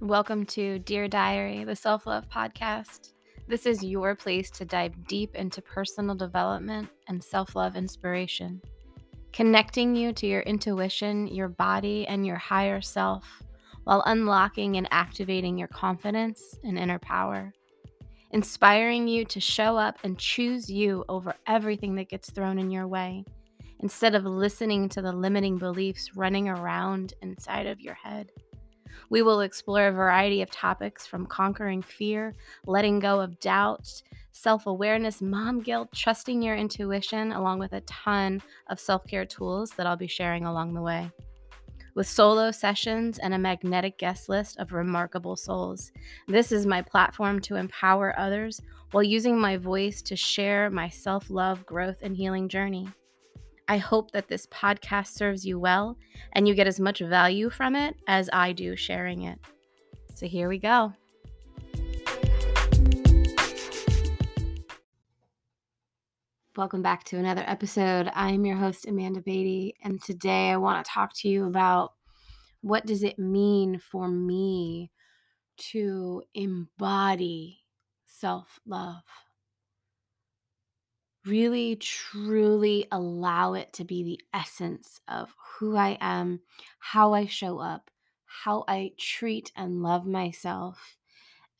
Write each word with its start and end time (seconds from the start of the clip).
Welcome 0.00 0.46
to 0.46 0.78
Dear 0.78 1.08
Diary, 1.08 1.64
the 1.64 1.74
self 1.74 2.06
love 2.06 2.28
podcast. 2.28 3.14
This 3.48 3.66
is 3.66 3.82
your 3.82 4.14
place 4.14 4.48
to 4.52 4.64
dive 4.64 5.08
deep 5.08 5.34
into 5.34 5.60
personal 5.60 6.14
development 6.14 6.88
and 7.08 7.22
self 7.22 7.56
love 7.56 7.74
inspiration, 7.74 8.62
connecting 9.32 9.96
you 9.96 10.12
to 10.12 10.26
your 10.28 10.42
intuition, 10.42 11.26
your 11.26 11.48
body, 11.48 12.06
and 12.06 12.24
your 12.24 12.36
higher 12.36 12.80
self 12.80 13.42
while 13.82 14.04
unlocking 14.06 14.76
and 14.76 14.86
activating 14.92 15.58
your 15.58 15.66
confidence 15.66 16.56
and 16.62 16.78
inner 16.78 17.00
power, 17.00 17.52
inspiring 18.30 19.08
you 19.08 19.24
to 19.24 19.40
show 19.40 19.76
up 19.76 19.98
and 20.04 20.16
choose 20.16 20.70
you 20.70 21.04
over 21.08 21.34
everything 21.48 21.96
that 21.96 22.08
gets 22.08 22.30
thrown 22.30 22.60
in 22.60 22.70
your 22.70 22.86
way 22.86 23.24
instead 23.80 24.14
of 24.14 24.24
listening 24.24 24.88
to 24.90 25.02
the 25.02 25.12
limiting 25.12 25.58
beliefs 25.58 26.14
running 26.14 26.48
around 26.48 27.14
inside 27.20 27.66
of 27.66 27.80
your 27.80 27.94
head. 27.94 28.30
We 29.10 29.22
will 29.22 29.40
explore 29.40 29.88
a 29.88 29.92
variety 29.92 30.42
of 30.42 30.50
topics 30.50 31.06
from 31.06 31.26
conquering 31.26 31.82
fear, 31.82 32.34
letting 32.66 32.98
go 32.98 33.20
of 33.20 33.40
doubt, 33.40 34.02
self 34.32 34.66
awareness, 34.66 35.22
mom 35.22 35.60
guilt, 35.60 35.88
trusting 35.94 36.42
your 36.42 36.56
intuition, 36.56 37.32
along 37.32 37.58
with 37.58 37.72
a 37.72 37.80
ton 37.82 38.42
of 38.68 38.78
self 38.78 39.06
care 39.06 39.24
tools 39.24 39.70
that 39.72 39.86
I'll 39.86 39.96
be 39.96 40.06
sharing 40.06 40.44
along 40.44 40.74
the 40.74 40.82
way. 40.82 41.10
With 41.94 42.06
solo 42.06 42.50
sessions 42.50 43.18
and 43.18 43.34
a 43.34 43.38
magnetic 43.38 43.98
guest 43.98 44.28
list 44.28 44.58
of 44.58 44.72
remarkable 44.72 45.36
souls. 45.36 45.90
This 46.28 46.52
is 46.52 46.66
my 46.66 46.82
platform 46.82 47.40
to 47.40 47.56
empower 47.56 48.16
others 48.18 48.60
while 48.92 49.02
using 49.02 49.38
my 49.38 49.56
voice 49.56 50.00
to 50.02 50.16
share 50.16 50.70
my 50.70 50.88
self 50.88 51.30
love, 51.30 51.66
growth, 51.66 51.98
and 52.02 52.16
healing 52.16 52.48
journey. 52.48 52.88
I 53.70 53.76
hope 53.76 54.12
that 54.12 54.28
this 54.28 54.46
podcast 54.46 55.08
serves 55.08 55.44
you 55.44 55.58
well 55.58 55.98
and 56.32 56.48
you 56.48 56.54
get 56.54 56.66
as 56.66 56.80
much 56.80 57.00
value 57.00 57.50
from 57.50 57.76
it 57.76 57.96
as 58.06 58.30
I 58.32 58.52
do 58.52 58.74
sharing 58.76 59.24
it. 59.24 59.38
So 60.14 60.26
here 60.26 60.48
we 60.48 60.58
go. 60.58 60.94
Welcome 66.56 66.80
back 66.80 67.04
to 67.04 67.18
another 67.18 67.44
episode. 67.46 68.10
I'm 68.14 68.46
your 68.46 68.56
host 68.56 68.86
Amanda 68.88 69.20
Beatty 69.20 69.74
and 69.84 70.02
today 70.02 70.48
I 70.48 70.56
want 70.56 70.84
to 70.84 70.90
talk 70.90 71.12
to 71.16 71.28
you 71.28 71.46
about 71.46 71.92
what 72.62 72.86
does 72.86 73.02
it 73.02 73.18
mean 73.18 73.78
for 73.78 74.08
me 74.08 74.90
to 75.72 76.22
embody 76.34 77.58
self-love 78.06 79.02
really 81.26 81.76
truly 81.76 82.86
allow 82.90 83.54
it 83.54 83.72
to 83.74 83.84
be 83.84 84.02
the 84.02 84.20
essence 84.32 85.00
of 85.08 85.34
who 85.58 85.76
I 85.76 85.98
am, 86.00 86.40
how 86.78 87.12
I 87.14 87.26
show 87.26 87.58
up, 87.58 87.90
how 88.24 88.64
I 88.68 88.92
treat 88.98 89.52
and 89.56 89.82
love 89.82 90.06
myself, 90.06 90.96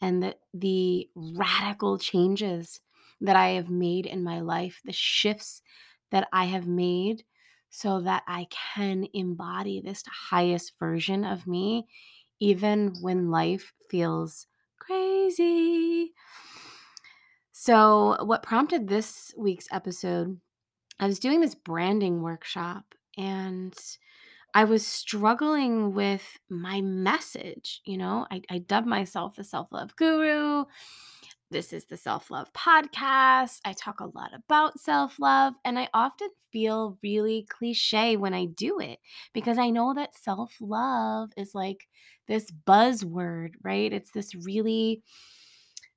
and 0.00 0.22
the, 0.22 0.36
the 0.54 1.10
radical 1.14 1.98
changes 1.98 2.80
that 3.20 3.36
I 3.36 3.50
have 3.50 3.70
made 3.70 4.06
in 4.06 4.22
my 4.22 4.40
life, 4.40 4.80
the 4.84 4.92
shifts 4.92 5.62
that 6.10 6.28
I 6.32 6.46
have 6.46 6.66
made 6.68 7.24
so 7.70 8.00
that 8.02 8.22
I 8.26 8.46
can 8.50 9.08
embody 9.12 9.80
this 9.80 10.02
highest 10.06 10.78
version 10.78 11.24
of 11.24 11.46
me, 11.46 11.88
even 12.40 12.94
when 13.02 13.30
life 13.30 13.72
feels 13.90 14.46
crazy. 14.78 16.14
So, 17.60 18.16
what 18.24 18.44
prompted 18.44 18.86
this 18.86 19.34
week's 19.36 19.66
episode, 19.72 20.38
I 21.00 21.08
was 21.08 21.18
doing 21.18 21.40
this 21.40 21.56
branding 21.56 22.22
workshop 22.22 22.94
and 23.16 23.76
I 24.54 24.62
was 24.62 24.86
struggling 24.86 25.92
with 25.92 26.38
my 26.48 26.80
message. 26.82 27.80
You 27.84 27.96
know, 27.96 28.28
I, 28.30 28.42
I 28.48 28.58
dubbed 28.58 28.86
myself 28.86 29.34
the 29.34 29.42
self 29.42 29.72
love 29.72 29.96
guru. 29.96 30.66
This 31.50 31.72
is 31.72 31.86
the 31.86 31.96
self 31.96 32.30
love 32.30 32.52
podcast. 32.52 33.58
I 33.64 33.72
talk 33.72 33.98
a 33.98 34.16
lot 34.16 34.30
about 34.34 34.78
self 34.78 35.18
love, 35.18 35.54
and 35.64 35.80
I 35.80 35.88
often 35.92 36.28
feel 36.52 36.96
really 37.02 37.44
cliche 37.50 38.16
when 38.16 38.34
I 38.34 38.44
do 38.44 38.78
it 38.78 39.00
because 39.32 39.58
I 39.58 39.70
know 39.70 39.94
that 39.94 40.16
self 40.16 40.54
love 40.60 41.30
is 41.36 41.56
like 41.56 41.88
this 42.28 42.52
buzzword, 42.52 43.54
right? 43.64 43.92
It's 43.92 44.12
this 44.12 44.32
really 44.36 45.02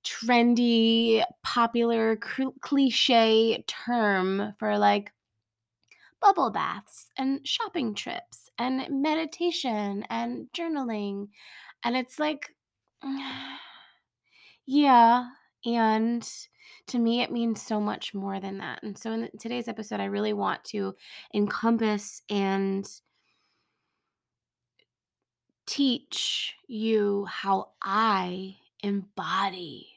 trendy, 0.04 1.24
popular, 1.44 2.18
cliche 2.62 3.64
term 3.68 4.54
for 4.58 4.78
like 4.78 5.12
bubble 6.22 6.52
baths 6.52 7.10
and 7.18 7.46
shopping 7.46 7.94
trips 7.94 8.50
and 8.58 8.86
meditation 9.02 10.06
and 10.10 10.48
journaling. 10.56 11.30
And 11.84 11.98
it's 11.98 12.20
like, 12.20 12.56
yeah. 14.66 15.30
And 15.66 16.28
to 16.88 17.00
me, 17.00 17.22
it 17.22 17.32
means 17.32 17.62
so 17.62 17.80
much 17.80 18.14
more 18.14 18.40
than 18.40 18.60
that. 18.60 18.82
And 18.84 18.98
so 18.98 19.12
in 19.12 19.30
today's 19.40 19.68
episode, 19.68 20.00
I 20.00 20.06
really 20.06 20.34
want 20.34 20.64
to 20.66 20.96
encompass 21.34 22.22
and 22.30 22.88
teach 25.66 26.56
you 26.68 27.26
how 27.26 27.70
I 27.82 28.58
embody 28.84 29.91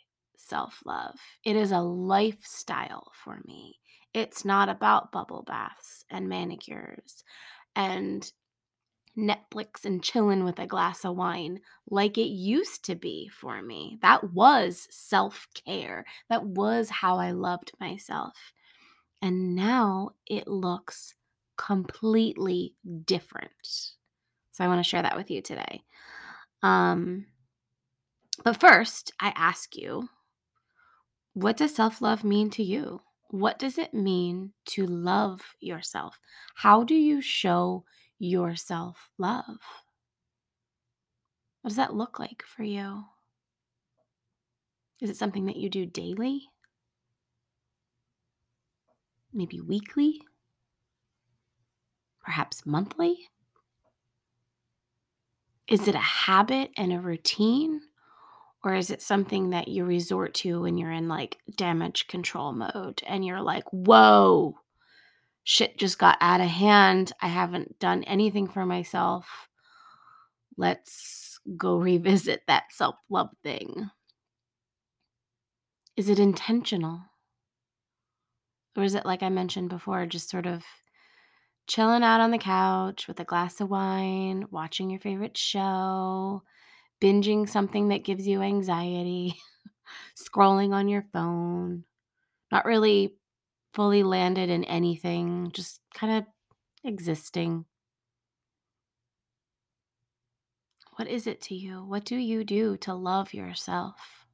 self 0.48 0.80
love. 0.84 1.18
It 1.44 1.56
is 1.56 1.72
a 1.72 1.80
lifestyle 1.80 3.10
for 3.24 3.40
me. 3.46 3.78
It's 4.12 4.44
not 4.44 4.68
about 4.68 5.12
bubble 5.12 5.42
baths 5.42 6.04
and 6.10 6.28
manicures 6.28 7.24
and 7.74 8.30
Netflix 9.16 9.84
and 9.84 10.02
chilling 10.02 10.44
with 10.44 10.58
a 10.58 10.66
glass 10.66 11.04
of 11.04 11.16
wine 11.16 11.60
like 11.88 12.18
it 12.18 12.28
used 12.28 12.84
to 12.86 12.94
be 12.94 13.28
for 13.28 13.62
me. 13.62 13.98
That 14.02 14.32
was 14.32 14.86
self 14.90 15.46
care. 15.66 16.04
That 16.28 16.44
was 16.44 16.90
how 16.90 17.18
I 17.18 17.30
loved 17.30 17.72
myself. 17.80 18.52
And 19.22 19.54
now 19.54 20.10
it 20.26 20.48
looks 20.48 21.14
completely 21.56 22.74
different. 23.04 23.52
So 24.52 24.64
I 24.64 24.68
want 24.68 24.84
to 24.84 24.88
share 24.88 25.02
that 25.02 25.16
with 25.16 25.30
you 25.30 25.42
today. 25.42 25.82
Um, 26.62 27.26
but 28.42 28.58
first, 28.60 29.12
I 29.20 29.32
ask 29.36 29.76
you 29.76 30.08
what 31.34 31.56
does 31.56 31.74
self 31.74 32.00
love 32.00 32.24
mean 32.24 32.48
to 32.50 32.62
you? 32.62 33.02
What 33.28 33.58
does 33.58 33.76
it 33.78 33.92
mean 33.92 34.52
to 34.66 34.86
love 34.86 35.40
yourself? 35.60 36.20
How 36.54 36.84
do 36.84 36.94
you 36.94 37.20
show 37.20 37.84
yourself 38.18 39.10
love? 39.18 39.58
What 41.60 41.70
does 41.70 41.76
that 41.76 41.94
look 41.94 42.20
like 42.20 42.44
for 42.46 42.62
you? 42.62 43.04
Is 45.00 45.10
it 45.10 45.16
something 45.16 45.46
that 45.46 45.56
you 45.56 45.68
do 45.68 45.86
daily? 45.86 46.42
Maybe 49.32 49.60
weekly? 49.60 50.22
Perhaps 52.22 52.64
monthly? 52.64 53.30
Is 55.66 55.88
it 55.88 55.94
a 55.94 55.98
habit 55.98 56.70
and 56.76 56.92
a 56.92 57.00
routine? 57.00 57.80
Or 58.64 58.74
is 58.74 58.90
it 58.90 59.02
something 59.02 59.50
that 59.50 59.68
you 59.68 59.84
resort 59.84 60.32
to 60.36 60.62
when 60.62 60.78
you're 60.78 60.90
in 60.90 61.06
like 61.06 61.38
damage 61.54 62.06
control 62.08 62.52
mode 62.52 63.02
and 63.06 63.22
you're 63.24 63.42
like, 63.42 63.64
whoa, 63.70 64.58
shit 65.44 65.76
just 65.76 65.98
got 65.98 66.16
out 66.22 66.40
of 66.40 66.48
hand. 66.48 67.12
I 67.20 67.28
haven't 67.28 67.78
done 67.78 68.04
anything 68.04 68.48
for 68.48 68.64
myself. 68.64 69.48
Let's 70.56 71.38
go 71.58 71.76
revisit 71.78 72.42
that 72.46 72.72
self 72.72 72.96
love 73.10 73.28
thing. 73.42 73.90
Is 75.94 76.08
it 76.08 76.18
intentional? 76.18 77.02
Or 78.76 78.82
is 78.82 78.94
it, 78.94 79.04
like 79.04 79.22
I 79.22 79.28
mentioned 79.28 79.68
before, 79.68 80.06
just 80.06 80.30
sort 80.30 80.46
of 80.46 80.64
chilling 81.66 82.02
out 82.02 82.20
on 82.20 82.30
the 82.30 82.38
couch 82.38 83.06
with 83.06 83.20
a 83.20 83.24
glass 83.24 83.60
of 83.60 83.70
wine, 83.70 84.46
watching 84.50 84.90
your 84.90 84.98
favorite 84.98 85.36
show, 85.36 86.42
binging 87.04 87.46
something 87.46 87.88
that 87.88 88.02
gives 88.02 88.26
you 88.26 88.40
anxiety, 88.40 89.34
scrolling 90.16 90.72
on 90.72 90.88
your 90.88 91.04
phone, 91.12 91.84
not 92.50 92.64
really 92.64 93.14
fully 93.74 94.02
landed 94.02 94.48
in 94.48 94.64
anything, 94.64 95.50
just 95.52 95.82
kind 95.94 96.14
of 96.16 96.24
existing. 96.82 97.66
What 100.96 101.06
is 101.06 101.26
it 101.26 101.42
to 101.42 101.54
you? 101.54 101.84
What 101.84 102.06
do 102.06 102.16
you 102.16 102.42
do 102.42 102.78
to 102.78 102.94
love 102.94 103.34
yourself? 103.34 104.24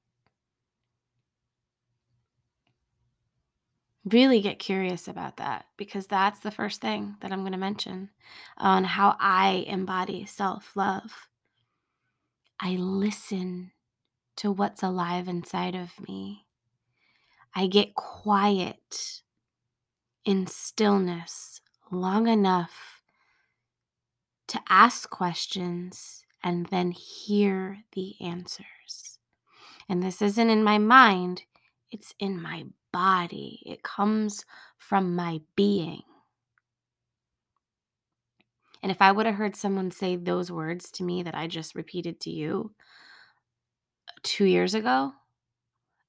Really 4.05 4.41
get 4.41 4.61
curious 4.61 5.09
about 5.09 5.39
that 5.39 5.67
because 5.77 6.07
that's 6.07 6.39
the 6.39 6.53
first 6.53 6.81
thing 6.81 7.17
that 7.21 7.33
I'm 7.33 7.41
going 7.41 7.53
to 7.53 7.59
mention 7.59 8.11
on 8.57 8.85
how 8.85 9.17
I 9.19 9.65
embody 9.67 10.25
self 10.25 10.77
love. 10.77 11.30
I 12.61 12.73
listen 12.73 13.73
to 14.37 14.53
what's 14.53 14.83
alive 14.83 15.29
inside 15.29 15.75
of 15.75 15.99
me. 16.07 16.47
I 17.55 17.67
get 17.67 17.95
quiet 17.95 19.23
in 20.25 20.47
stillness 20.47 21.61
long 21.91 22.29
enough 22.29 23.03
to 24.49 24.61
ask 24.69 25.09
questions 25.09 26.25
and 26.43 26.67
then 26.67 26.91
hear 26.91 27.79
the 27.93 28.15
answers. 28.21 29.19
And 29.89 30.03
this 30.03 30.21
isn't 30.21 30.51
in 30.51 30.63
my 30.63 30.79
mind, 30.79 31.43
it's 31.91 32.15
in 32.19 32.41
my 32.41 32.67
body. 32.93 33.63
It 33.65 33.83
comes 33.83 34.45
from 34.77 35.17
my 35.17 35.41
being. 35.57 36.03
And 38.83 38.91
if 38.91 39.03
I 39.03 39.13
would 39.13 39.27
have 39.27 39.35
heard 39.35 39.57
someone 39.57 39.91
say 39.91 40.17
those 40.17 40.51
words 40.51 40.91
to 40.93 41.05
me 41.05 41.23
that 41.23 41.35
I 41.35 41.47
just 41.47 41.75
repeated 41.75 42.21
to 42.21 42.31
you 42.31 42.73
uh, 44.09 44.13
two 44.23 44.45
years 44.45 44.75
ago, 44.75 45.13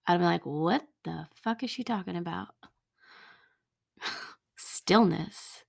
I'd 0.07 0.17
be 0.17 0.23
like, 0.23 0.45
what 0.45 0.87
the 1.03 1.27
fuck 1.35 1.63
is 1.63 1.69
she 1.69 1.83
talking 1.83 2.15
about? 2.15 2.49
Stillness. 4.55 5.63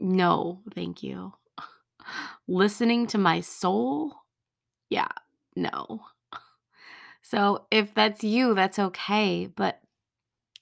No, 0.00 0.62
thank 0.74 1.02
you. 1.02 1.34
Listening 2.48 3.06
to 3.08 3.18
my 3.18 3.40
soul? 3.40 4.14
Yeah, 4.90 5.08
no. 5.56 6.02
So 7.22 7.66
if 7.70 7.94
that's 7.94 8.24
you, 8.24 8.54
that's 8.54 8.78
okay. 8.78 9.46
But 9.46 9.80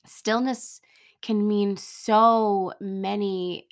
stillness 0.06 0.80
can 1.22 1.46
mean 1.46 1.76
so 1.76 2.72
many 2.80 3.68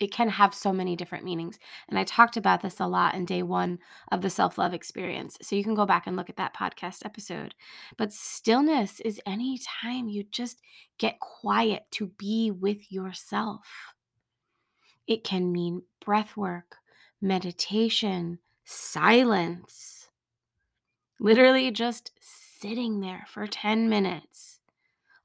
it 0.00 0.12
can 0.12 0.28
have 0.28 0.54
so 0.54 0.72
many 0.72 0.96
different 0.96 1.24
meanings. 1.24 1.58
And 1.88 1.98
I 1.98 2.04
talked 2.04 2.36
about 2.36 2.62
this 2.62 2.80
a 2.80 2.86
lot 2.86 3.14
in 3.14 3.24
day 3.24 3.42
one 3.42 3.78
of 4.10 4.22
the 4.22 4.30
self 4.30 4.58
love 4.58 4.74
experience. 4.74 5.38
So 5.40 5.54
you 5.54 5.62
can 5.62 5.74
go 5.74 5.86
back 5.86 6.06
and 6.06 6.16
look 6.16 6.28
at 6.28 6.36
that 6.36 6.54
podcast 6.54 7.04
episode. 7.04 7.54
But 7.96 8.12
stillness 8.12 9.00
is 9.00 9.20
any 9.24 9.58
time 9.58 10.08
you 10.08 10.24
just 10.24 10.60
get 10.98 11.20
quiet 11.20 11.84
to 11.92 12.08
be 12.18 12.50
with 12.50 12.90
yourself. 12.90 13.94
It 15.06 15.22
can 15.22 15.52
mean 15.52 15.82
breath 16.04 16.36
work, 16.36 16.76
meditation, 17.20 18.38
silence, 18.64 20.08
literally 21.20 21.70
just 21.70 22.10
sitting 22.20 23.00
there 23.00 23.26
for 23.28 23.46
10 23.46 23.88
minutes, 23.88 24.60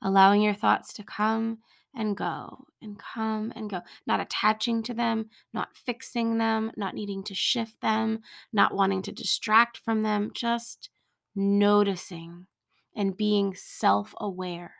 allowing 0.02 0.42
your 0.42 0.54
thoughts 0.54 0.94
to 0.94 1.04
come 1.04 1.60
and 2.00 2.16
go 2.16 2.66
and 2.82 2.98
come 2.98 3.52
and 3.58 3.70
go, 3.70 3.82
not 4.08 4.22
attaching 4.22 4.82
to 4.84 4.94
them, 4.94 5.30
not 5.54 5.76
fixing 5.76 6.38
them, 6.38 6.72
not 6.78 6.96
needing 6.96 7.24
to 7.26 7.36
shift 7.36 7.82
them, 7.82 8.22
not 8.54 8.74
wanting 8.74 9.02
to 9.02 9.12
distract 9.12 9.78
from 9.78 10.02
them, 10.02 10.32
just 10.34 10.90
noticing 11.36 12.48
and 12.96 13.18
being 13.18 13.54
self 13.54 14.16
aware 14.18 14.76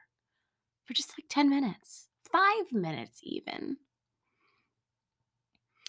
for 0.86 0.94
just 0.94 1.12
like 1.20 1.26
10 1.28 1.50
minutes, 1.50 2.08
five 2.32 2.72
minutes, 2.72 3.20
even. 3.22 3.78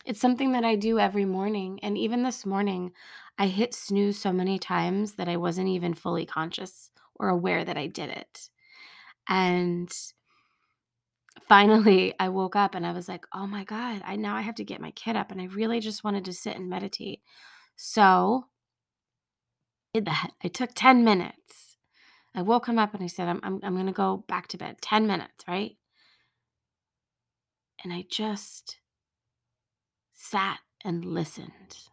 It's 0.04 0.20
something 0.20 0.50
that 0.52 0.64
I 0.64 0.74
do 0.74 0.98
every 0.98 1.24
morning. 1.24 1.78
And 1.80 1.96
even 1.96 2.24
this 2.24 2.44
morning, 2.44 2.92
I 3.38 3.46
hit 3.46 3.72
snooze 3.72 4.18
so 4.18 4.32
many 4.32 4.58
times 4.58 5.14
that 5.14 5.28
I 5.28 5.36
wasn't 5.36 5.68
even 5.68 5.94
fully 5.94 6.26
conscious 6.26 6.90
or 7.14 7.28
aware 7.28 7.64
that 7.64 7.76
I 7.78 7.86
did 7.86 8.10
it. 8.10 8.50
And 9.28 9.92
finally 11.48 12.14
I 12.20 12.28
woke 12.28 12.56
up 12.56 12.74
and 12.74 12.86
I 12.86 12.92
was 12.92 13.08
like, 13.08 13.26
"Oh 13.32 13.46
my 13.46 13.64
god, 13.64 14.02
I 14.04 14.16
now 14.16 14.36
I 14.36 14.42
have 14.42 14.54
to 14.56 14.64
get 14.64 14.80
my 14.80 14.90
kid 14.92 15.16
up 15.16 15.30
and 15.30 15.40
I 15.40 15.44
really 15.46 15.80
just 15.80 16.04
wanted 16.04 16.24
to 16.26 16.32
sit 16.32 16.56
and 16.56 16.68
meditate." 16.70 17.22
So, 17.76 18.46
I 19.94 19.98
did 19.98 20.04
that. 20.06 20.32
I 20.42 20.48
took 20.48 20.70
10 20.74 21.04
minutes. 21.04 21.76
I 22.34 22.42
woke 22.42 22.68
him 22.68 22.78
up 22.78 22.94
and 22.94 23.02
I 23.04 23.08
said, 23.08 23.28
"I'm 23.28 23.40
I'm 23.44 23.60
I'm 23.62 23.74
going 23.74 23.86
to 23.86 23.92
go 23.92 24.18
back 24.28 24.48
to 24.48 24.58
bed. 24.58 24.82
10 24.82 25.06
minutes, 25.06 25.44
right?" 25.48 25.76
And 27.84 27.92
I 27.92 28.02
just 28.08 28.78
sat 30.14 30.60
and 30.84 31.04
listened. 31.04 31.88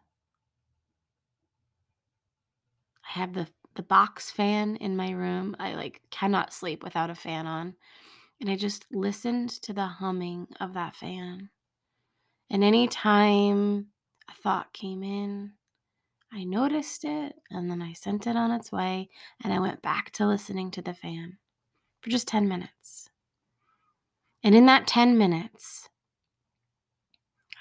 I 3.06 3.18
have 3.18 3.32
the 3.34 3.48
the 3.74 3.82
box 3.82 4.30
fan 4.30 4.76
in 4.76 4.96
my 4.96 5.10
room. 5.10 5.54
I 5.58 5.74
like 5.74 6.00
cannot 6.10 6.52
sleep 6.52 6.82
without 6.82 7.10
a 7.10 7.14
fan 7.14 7.46
on. 7.46 7.74
And 8.40 8.48
I 8.48 8.56
just 8.56 8.86
listened 8.92 9.50
to 9.62 9.72
the 9.72 9.86
humming 9.86 10.48
of 10.60 10.74
that 10.74 10.94
fan. 10.94 11.50
And 12.50 12.64
anytime 12.64 13.88
a 14.28 14.32
thought 14.32 14.72
came 14.72 15.02
in, 15.02 15.52
I 16.32 16.44
noticed 16.44 17.04
it 17.04 17.34
and 17.50 17.70
then 17.70 17.82
I 17.82 17.94
sent 17.94 18.26
it 18.26 18.36
on 18.36 18.50
its 18.50 18.70
way 18.70 19.08
and 19.42 19.52
I 19.52 19.58
went 19.58 19.82
back 19.82 20.10
to 20.12 20.26
listening 20.26 20.70
to 20.72 20.82
the 20.82 20.94
fan 20.94 21.38
for 22.00 22.10
just 22.10 22.28
10 22.28 22.48
minutes. 22.48 23.10
And 24.42 24.54
in 24.54 24.66
that 24.66 24.86
10 24.86 25.18
minutes, 25.18 25.88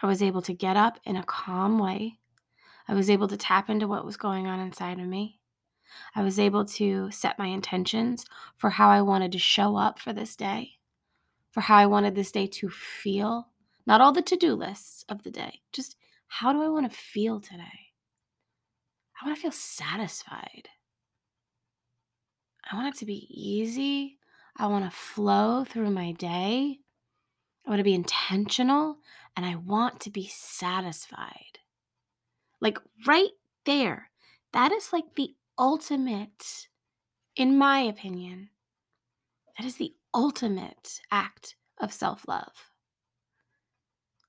I 0.02 0.08
was 0.08 0.22
able 0.22 0.42
to 0.44 0.54
get 0.54 0.78
up 0.78 1.00
in 1.06 1.16
a 1.16 1.24
calm 1.24 1.80
way. 1.80 2.20
I 2.88 2.94
was 2.94 3.10
able 3.10 3.28
to 3.30 3.38
tap 3.38 3.70
into 3.70 3.88
what 3.88 4.06
was 4.06 4.16
going 4.16 4.48
on 4.48 4.60
inside 4.60 5.00
of 5.00 5.08
me. 5.08 5.40
I 6.16 6.24
was 6.24 6.40
able 6.40 6.66
to 6.66 7.12
set 7.12 7.40
my 7.40 7.48
intentions 7.48 8.26
for 8.56 8.72
how 8.72 8.90
I 8.90 9.02
wanted 9.02 9.32
to 9.34 9.40
show 9.40 9.76
up 9.76 10.00
for 10.00 10.14
this 10.14 10.36
day, 10.36 10.74
for 11.52 11.62
how 11.62 11.78
I 11.78 11.86
wanted 11.86 12.16
this 12.16 12.32
day 12.32 12.48
to 12.48 12.70
feel. 12.70 13.50
Not 13.86 14.02
all 14.02 14.12
the 14.12 14.22
to 14.24 14.36
do 14.36 14.54
lists 14.54 15.06
of 15.08 15.24
the 15.24 15.32
day, 15.32 15.62
just 15.72 15.96
how 16.28 16.52
do 16.52 16.62
I 16.62 16.70
want 16.70 16.90
to 16.92 16.98
feel 16.98 17.40
today? 17.40 17.94
I 19.22 19.26
want 19.26 19.38
to 19.38 19.42
feel 19.42 19.52
satisfied. 19.52 20.70
I 22.70 22.76
want 22.76 22.94
it 22.94 23.00
to 23.00 23.06
be 23.06 23.28
easy. 23.30 24.18
I 24.58 24.68
want 24.68 24.86
to 24.86 24.92
flow 24.92 25.64
through 25.64 25.92
my 25.92 26.12
day. 26.12 26.80
I 27.66 27.70
want 27.70 27.80
to 27.80 27.84
be 27.84 27.94
intentional 27.94 28.98
and 29.36 29.46
I 29.46 29.56
want 29.56 30.00
to 30.02 30.10
be 30.10 30.28
satisfied. 30.28 31.60
Like 32.60 32.80
right 33.06 33.32
there, 33.66 34.10
that 34.54 34.72
is 34.72 34.92
like 34.92 35.16
the 35.16 35.36
ultimate, 35.58 36.68
in 37.36 37.58
my 37.58 37.80
opinion, 37.80 38.50
that 39.58 39.66
is 39.66 39.78
the 39.78 39.94
ultimate 40.14 41.00
act 41.12 41.56
of 41.80 41.94
self 41.94 42.28
love. 42.28 42.72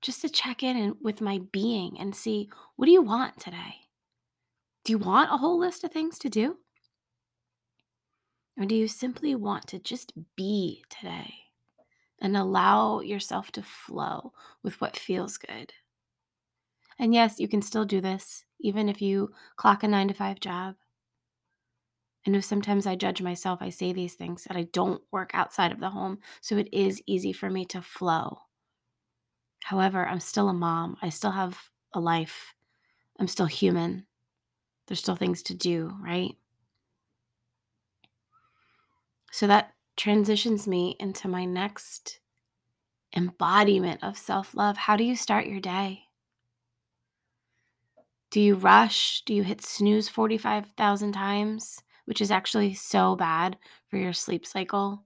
Just 0.01 0.21
to 0.23 0.29
check 0.29 0.63
in 0.63 0.77
and, 0.77 0.95
with 1.03 1.21
my 1.21 1.41
being 1.53 1.99
and 1.99 2.15
see 2.15 2.49
what 2.77 2.87
do 2.87 2.93
you 2.93 3.03
want 3.03 3.41
today? 3.41 3.75
Do 4.85 4.93
you 4.93 4.99
want 4.99 5.33
a 5.33 5.37
whole 5.37 5.59
list 5.59 5.85
of 5.85 5.93
things 5.93 6.19
to 6.21 6.29
do? 6.29 6.57
Or 8.59 8.65
do 8.65 8.75
you 8.75 8.89
simply 8.89 9.35
want 9.35 9.67
to 9.69 9.79
just 9.79 10.13
be 10.35 10.85
today 10.89 11.35
and 12.21 12.37
allow 12.37 13.01
yourself 13.01 13.53
to 13.53 13.63
flow 13.63 14.33
with 14.63 14.81
what 14.81 14.97
feels 14.97 15.37
good? 15.37 15.73
And 16.99 17.15
yes, 17.15 17.39
you 17.39 17.47
can 17.47 17.63
still 17.63 17.85
do 17.85 18.01
this 18.01 18.45
even 18.61 18.89
if 18.89 19.01
you 19.01 19.31
clock 19.57 19.83
a 19.83 19.89
nine 19.89 20.09
to 20.09 20.15
five 20.15 20.41
job. 20.41 20.75
I 22.29 22.31
know 22.31 22.41
sometimes 22.41 22.87
I 22.87 22.95
judge 22.95 23.23
myself. 23.23 23.63
I 23.63 23.71
say 23.71 23.95
these 23.95 24.13
things 24.13 24.45
that 24.45 24.57
I 24.57 24.65
don't 24.65 25.01
work 25.11 25.31
outside 25.33 25.73
of 25.73 25.81
the 25.81 25.89
home. 25.89 26.19
So 26.43 26.59
it 26.59 26.69
is 26.75 27.03
easy 27.07 27.33
for 27.33 27.49
me 27.49 27.65
to 27.65 27.81
flow. 27.81 28.41
However, 29.65 30.07
I'm 30.07 30.21
still 30.21 30.51
a 30.51 30.53
mom. 30.53 30.99
I 31.01 31.09
still 31.09 31.31
have 31.31 31.59
a 31.95 32.01
life. 32.01 32.53
I'm 33.19 33.29
still 33.29 33.47
human. 33.47 34.05
There's 34.87 34.99
still 34.99 35.17
things 35.17 35.43
to 35.45 35.55
do, 35.55 35.97
right? 36.03 36.33
So 39.33 39.47
that 39.47 39.73
transitions 39.97 40.69
me 40.69 40.97
into 41.01 41.29
my 41.29 41.47
next 41.47 42.21
embodiment 43.17 44.05
of 44.05 44.19
self 44.19 44.55
love. 44.55 44.77
How 44.77 44.97
do 44.97 45.05
you 45.05 45.17
start 45.17 45.47
your 45.47 45.61
day? 45.61 46.03
Do 48.31 48.39
you 48.39 48.55
rush? 48.55 49.23
Do 49.25 49.33
you 49.33 49.45
hit 49.45 49.63
snooze 49.63 50.11
45,000 50.11 51.13
times? 51.13 51.83
Which 52.09 52.23
is 52.23 52.31
actually 52.31 52.73
so 52.73 53.15
bad 53.15 53.59
for 53.91 53.99
your 53.99 54.15
sleep 54.15 54.47
cycle 54.47 55.05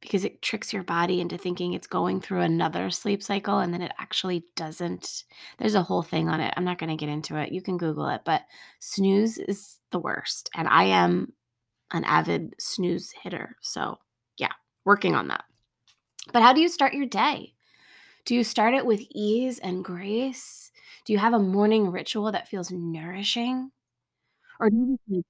because 0.00 0.24
it 0.24 0.42
tricks 0.42 0.72
your 0.72 0.82
body 0.82 1.20
into 1.20 1.38
thinking 1.38 1.72
it's 1.72 1.86
going 1.86 2.20
through 2.20 2.40
another 2.40 2.90
sleep 2.90 3.22
cycle 3.22 3.60
and 3.60 3.72
then 3.72 3.80
it 3.80 3.92
actually 4.00 4.44
doesn't. 4.56 5.22
There's 5.58 5.76
a 5.76 5.84
whole 5.84 6.02
thing 6.02 6.28
on 6.28 6.40
it. 6.40 6.52
I'm 6.56 6.64
not 6.64 6.78
going 6.78 6.90
to 6.90 6.96
get 6.96 7.12
into 7.12 7.36
it. 7.36 7.52
You 7.52 7.62
can 7.62 7.78
Google 7.78 8.08
it, 8.08 8.22
but 8.24 8.42
snooze 8.80 9.38
is 9.38 9.78
the 9.92 10.00
worst. 10.00 10.50
And 10.56 10.66
I 10.66 10.84
am 10.84 11.32
an 11.92 12.02
avid 12.02 12.56
snooze 12.58 13.12
hitter. 13.12 13.56
So, 13.60 14.00
yeah, 14.36 14.52
working 14.84 15.14
on 15.14 15.28
that. 15.28 15.44
But 16.32 16.42
how 16.42 16.52
do 16.52 16.60
you 16.60 16.68
start 16.68 16.92
your 16.92 17.06
day? 17.06 17.54
Do 18.24 18.34
you 18.34 18.42
start 18.42 18.74
it 18.74 18.84
with 18.84 19.00
ease 19.10 19.60
and 19.60 19.84
grace? 19.84 20.72
Do 21.04 21.12
you 21.12 21.20
have 21.20 21.34
a 21.34 21.38
morning 21.38 21.88
ritual 21.92 22.32
that 22.32 22.48
feels 22.48 22.72
nourishing? 22.72 23.70
Or 24.60 24.70
do 24.70 24.76
you 24.76 24.98
just, 25.08 25.10
like, 25.10 25.24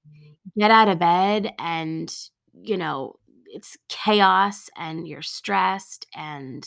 get 0.57 0.71
out 0.71 0.89
of 0.89 0.99
bed 0.99 1.53
and, 1.59 2.13
you 2.53 2.77
know, 2.77 3.15
it's 3.47 3.77
chaos 3.89 4.69
and 4.77 5.07
you're 5.07 5.21
stressed 5.23 6.05
and 6.15 6.65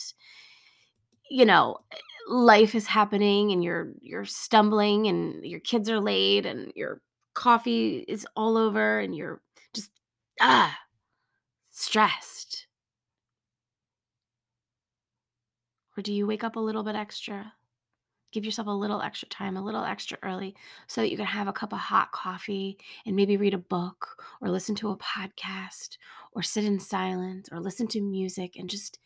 you 1.29 1.45
know, 1.45 1.77
life 2.27 2.75
is 2.75 2.87
happening 2.87 3.51
and 3.51 3.63
you're 3.63 3.93
you're 4.01 4.25
stumbling 4.25 5.07
and 5.07 5.45
your 5.45 5.59
kids 5.59 5.89
are 5.89 5.99
late 5.99 6.45
and 6.45 6.71
your 6.75 7.01
coffee 7.33 8.05
is 8.07 8.27
all 8.35 8.57
over 8.57 8.99
and 8.99 9.15
you're 9.15 9.41
just 9.73 9.91
ah 10.41 10.77
stressed. 11.71 12.67
Or 15.97 16.01
do 16.01 16.11
you 16.13 16.27
wake 16.27 16.43
up 16.43 16.55
a 16.55 16.59
little 16.59 16.83
bit 16.83 16.95
extra? 16.95 17.53
Give 18.35 18.45
yourself 18.45 18.67
a 18.67 18.71
little 18.71 19.01
extra 19.01 19.29
time, 19.29 19.55
a 19.55 19.63
little 19.63 19.83
extra 19.83 20.17
early, 20.21 20.53
so 20.87 21.01
that 21.01 21.09
you 21.09 21.17
can 21.17 21.25
have 21.25 21.47
a 21.47 21.53
cup 21.53 21.71
of 21.71 21.79
hot 21.79 22.11
coffee 22.11 22.77
and 23.05 23.15
maybe 23.15 23.37
read 23.37 23.53
a 23.53 23.57
book 23.57 24.21
or 24.41 24.49
listen 24.49 24.75
to 24.75 24.89
a 24.89 24.97
podcast 24.97 25.97
or 26.33 26.43
sit 26.43 26.65
in 26.65 26.79
silence 26.79 27.47
or 27.51 27.61
listen 27.61 27.87
to 27.87 28.01
music 28.01 28.57
and 28.57 28.69
just 28.69 28.99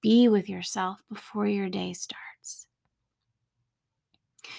be 0.00 0.28
with 0.28 0.48
yourself 0.48 1.02
before 1.12 1.48
your 1.48 1.68
day 1.68 1.92
starts? 1.92 2.68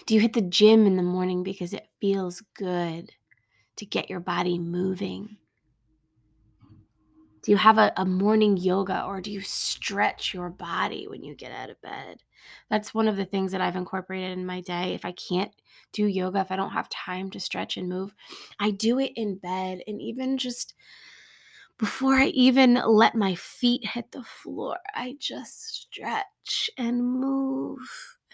Do 0.05 0.13
you 0.13 0.19
hit 0.19 0.33
the 0.33 0.41
gym 0.41 0.85
in 0.85 0.97
the 0.97 1.03
morning 1.03 1.41
because 1.41 1.73
it 1.73 1.87
feels 2.01 2.43
good 2.53 3.11
to 3.77 3.85
get 3.85 4.09
your 4.09 4.19
body 4.19 4.59
moving? 4.59 5.37
Do 7.47 7.51
you 7.51 7.57
have 7.59 7.77
a, 7.77 7.93
a 7.95 8.03
morning 8.03 8.57
yoga 8.57 9.05
or 9.05 9.21
do 9.21 9.31
you 9.31 9.39
stretch 9.39 10.33
your 10.33 10.49
body 10.49 11.07
when 11.07 11.23
you 11.23 11.33
get 11.33 11.53
out 11.53 11.69
of 11.69 11.81
bed? 11.81 12.21
That's 12.69 12.93
one 12.93 13.07
of 13.07 13.15
the 13.15 13.23
things 13.23 13.53
that 13.53 13.61
I've 13.61 13.77
incorporated 13.77 14.37
in 14.37 14.45
my 14.45 14.59
day. 14.59 14.93
If 14.93 15.05
I 15.05 15.13
can't 15.13 15.53
do 15.93 16.07
yoga, 16.07 16.41
if 16.41 16.51
I 16.51 16.57
don't 16.57 16.71
have 16.71 16.89
time 16.89 17.31
to 17.31 17.39
stretch 17.39 17.77
and 17.77 17.87
move, 17.87 18.13
I 18.59 18.71
do 18.71 18.99
it 18.99 19.13
in 19.15 19.37
bed. 19.37 19.79
And 19.87 20.01
even 20.01 20.37
just 20.37 20.73
before 21.77 22.15
I 22.15 22.25
even 22.25 22.81
let 22.85 23.15
my 23.15 23.33
feet 23.35 23.85
hit 23.85 24.11
the 24.11 24.23
floor, 24.23 24.75
I 24.93 25.15
just 25.17 25.83
stretch 25.83 26.69
and 26.77 27.01
move 27.01 27.79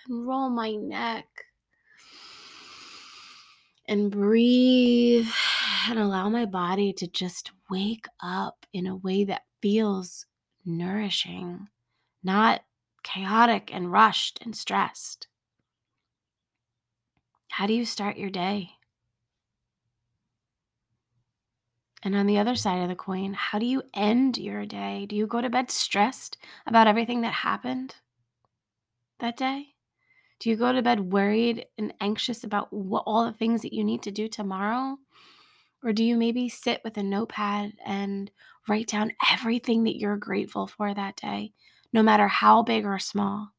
and 0.08 0.26
roll 0.26 0.50
my 0.50 0.72
neck 0.72 1.28
and 3.88 4.12
breathe 4.12 5.28
and 5.90 6.00
allow 6.00 6.30
my 6.30 6.46
body 6.46 6.94
to 6.94 7.08
just 7.08 7.52
wake 7.70 8.06
up 8.22 8.66
in 8.74 8.88
a 8.88 8.96
way 8.96 9.24
that 9.26 9.44
feels 9.62 10.26
nourishing, 10.66 11.68
not 12.24 12.62
chaotic 13.04 13.74
and 13.74 13.92
rushed 13.92 14.40
and 14.42 14.56
stressed. 14.56 15.28
How 17.50 17.68
do 17.68 17.74
you 17.74 17.86
start 17.86 18.18
your 18.18 18.30
day? 18.30 18.72
And 22.02 22.16
on 22.16 22.26
the 22.26 22.38
other 22.38 22.56
side 22.56 22.82
of 22.82 22.90
the 22.90 22.96
coin, 22.96 23.34
how 23.34 23.60
do 23.60 23.66
you 23.66 23.84
end 23.94 24.38
your 24.38 24.66
day? 24.66 25.06
Do 25.06 25.16
you 25.16 25.26
go 25.26 25.40
to 25.40 25.50
bed 25.50 25.72
stressed 25.72 26.38
about 26.66 26.88
everything 26.88 27.22
that 27.22 27.34
happened 27.34 27.96
that 29.20 29.38
day? 29.38 29.73
Do 30.40 30.50
you 30.50 30.56
go 30.56 30.72
to 30.74 30.82
bed 30.82 31.00
worried 31.00 31.66
and 31.78 31.94
anxious 32.02 32.44
about 32.44 32.72
what, 32.74 33.04
all 33.06 33.26
the 33.26 33.38
things 33.38 33.62
that 33.62 33.74
you 33.74 33.84
need 33.84 34.02
to 34.04 34.12
do 34.12 34.28
tomorrow? 34.28 34.98
Or 35.84 35.94
do 35.94 36.04
you 36.04 36.18
maybe 36.18 36.50
sit 36.50 36.82
with 36.84 36.98
a 36.98 37.04
notepad 37.04 37.74
and 37.86 38.32
write 38.68 38.88
down 38.88 39.12
everything 39.32 39.84
that 39.84 39.98
you're 39.98 40.18
grateful 40.18 40.68
for 40.68 40.94
that 40.94 41.16
day, 41.18 41.54
no 41.92 42.02
matter 42.02 42.28
how 42.28 42.64
big 42.64 42.86
or 42.86 43.00
small? 43.00 43.50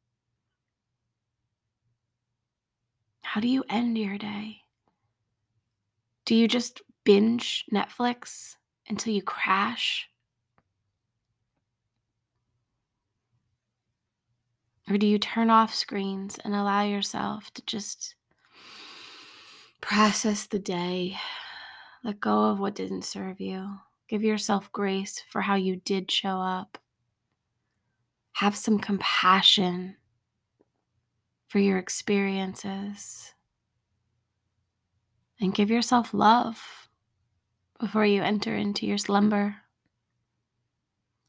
How 3.23 3.41
do 3.41 3.47
you 3.47 3.63
end 3.69 3.97
your 3.97 4.17
day? 4.17 4.61
Do 6.25 6.35
you 6.35 6.47
just 6.47 6.81
binge 7.03 7.65
Netflix 7.71 8.55
until 8.87 9.13
you 9.13 9.21
crash? 9.21 10.09
Or 14.89 14.97
do 14.97 15.07
you 15.07 15.17
turn 15.17 15.49
off 15.49 15.73
screens 15.73 16.37
and 16.43 16.53
allow 16.53 16.83
yourself 16.83 17.51
to 17.55 17.63
just 17.65 18.15
process 19.81 20.45
the 20.45 20.59
day? 20.59 21.17
Let 22.03 22.19
go 22.19 22.45
of 22.45 22.59
what 22.59 22.75
didn't 22.75 23.03
serve 23.03 23.41
you. 23.41 23.77
Give 24.07 24.23
yourself 24.23 24.71
grace 24.71 25.23
for 25.29 25.41
how 25.41 25.55
you 25.55 25.77
did 25.77 26.11
show 26.11 26.39
up. 26.39 26.77
Have 28.33 28.55
some 28.55 28.77
compassion 28.77 29.95
for 31.47 31.57
your 31.57 31.79
experiences. 31.79 33.33
And 35.39 35.53
give 35.53 35.71
yourself 35.71 36.13
love 36.13 36.89
before 37.79 38.05
you 38.05 38.21
enter 38.21 38.55
into 38.55 38.85
your 38.85 38.97
slumber. 38.99 39.57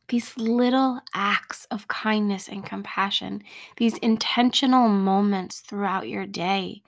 These 0.08 0.36
little 0.36 1.00
acts 1.14 1.66
of 1.70 1.88
kindness 1.88 2.48
and 2.48 2.64
compassion, 2.64 3.42
these 3.76 3.98
intentional 3.98 4.88
moments 4.88 5.60
throughout 5.60 6.08
your 6.08 6.26
day, 6.26 6.82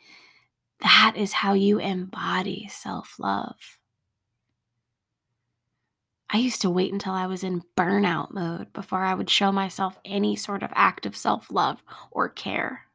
that 0.81 1.15
is 1.17 1.33
how 1.33 1.55
you 1.55 1.79
embody 1.79 2.69
self 2.71 3.17
love. 3.19 3.79
I 6.31 6.39
used 6.39 6.61
to 6.63 6.71
wait 6.71 6.93
until 6.93 7.15
I 7.15 7.27
was 7.27 7.43
in 7.43 7.63
burnout 7.77 8.33
mode 8.33 8.73
before 8.73 9.03
I 9.03 9.15
would 9.15 9.31
show 9.31 9.51
myself 9.51 9.99
any 10.05 10.37
sort 10.37 10.63
of 10.63 10.71
act 10.75 11.07
of 11.07 11.17
self 11.17 11.51
love 11.51 11.83
or 12.11 12.29
care. 12.29 12.87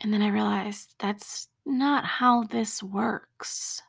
And 0.00 0.12
then 0.12 0.22
I 0.22 0.28
realized 0.28 0.94
that's 0.98 1.48
not 1.64 2.04
how 2.04 2.44
this 2.44 2.82
works. 2.82 3.82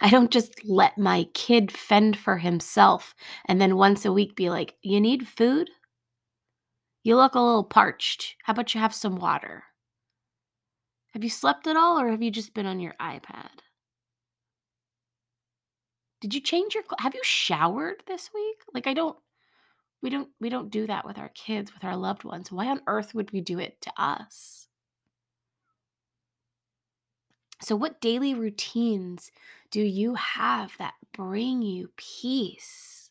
I 0.00 0.10
don't 0.10 0.30
just 0.30 0.64
let 0.64 0.98
my 0.98 1.24
kid 1.34 1.72
fend 1.72 2.16
for 2.16 2.38
himself 2.38 3.14
and 3.46 3.60
then 3.60 3.76
once 3.76 4.04
a 4.04 4.12
week 4.12 4.36
be 4.36 4.50
like, 4.50 4.76
You 4.82 5.00
need 5.00 5.28
food? 5.28 5.70
You 7.02 7.16
look 7.16 7.34
a 7.34 7.40
little 7.40 7.64
parched. 7.64 8.36
How 8.44 8.52
about 8.52 8.74
you 8.74 8.80
have 8.80 8.94
some 8.94 9.16
water? 9.16 9.64
Have 11.14 11.24
you 11.24 11.30
slept 11.30 11.66
at 11.66 11.76
all 11.76 12.00
or 12.00 12.10
have 12.10 12.22
you 12.22 12.30
just 12.30 12.54
been 12.54 12.66
on 12.66 12.80
your 12.80 12.94
iPad? 13.00 13.60
Did 16.20 16.34
you 16.34 16.40
change 16.40 16.74
your 16.74 16.84
have 17.00 17.14
you 17.14 17.20
showered 17.24 18.02
this 18.06 18.30
week? 18.32 18.58
Like 18.72 18.86
I 18.86 18.94
don't 18.94 19.16
we 20.02 20.10
don't 20.10 20.28
we 20.40 20.48
don't 20.48 20.70
do 20.70 20.86
that 20.86 21.04
with 21.04 21.18
our 21.18 21.30
kids, 21.30 21.74
with 21.74 21.84
our 21.84 21.96
loved 21.96 22.24
ones. 22.24 22.52
Why 22.52 22.68
on 22.68 22.80
earth 22.86 23.14
would 23.14 23.32
we 23.32 23.40
do 23.40 23.58
it 23.58 23.80
to 23.82 23.92
us? 23.96 24.68
So, 27.62 27.76
what 27.76 28.00
daily 28.00 28.34
routines 28.34 29.30
do 29.70 29.80
you 29.80 30.14
have 30.14 30.76
that 30.78 30.94
bring 31.12 31.62
you 31.62 31.90
peace? 31.96 33.10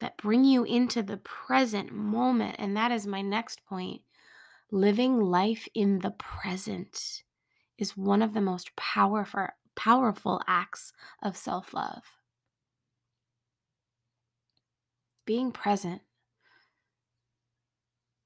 That 0.00 0.16
bring 0.16 0.44
you 0.44 0.64
into 0.64 1.02
the 1.02 1.18
present 1.18 1.92
moment? 1.92 2.56
And 2.58 2.74
that 2.78 2.90
is 2.90 3.06
my 3.06 3.20
next 3.20 3.66
point. 3.66 4.00
Living 4.70 5.20
life 5.20 5.68
in 5.74 5.98
the 5.98 6.12
present 6.12 7.22
is 7.76 7.98
one 7.98 8.22
of 8.22 8.32
the 8.32 8.40
most 8.40 8.74
powerful, 8.76 9.48
powerful 9.76 10.40
acts 10.46 10.92
of 11.22 11.36
self 11.36 11.74
love. 11.74 12.04
Being 15.26 15.52
present 15.52 16.00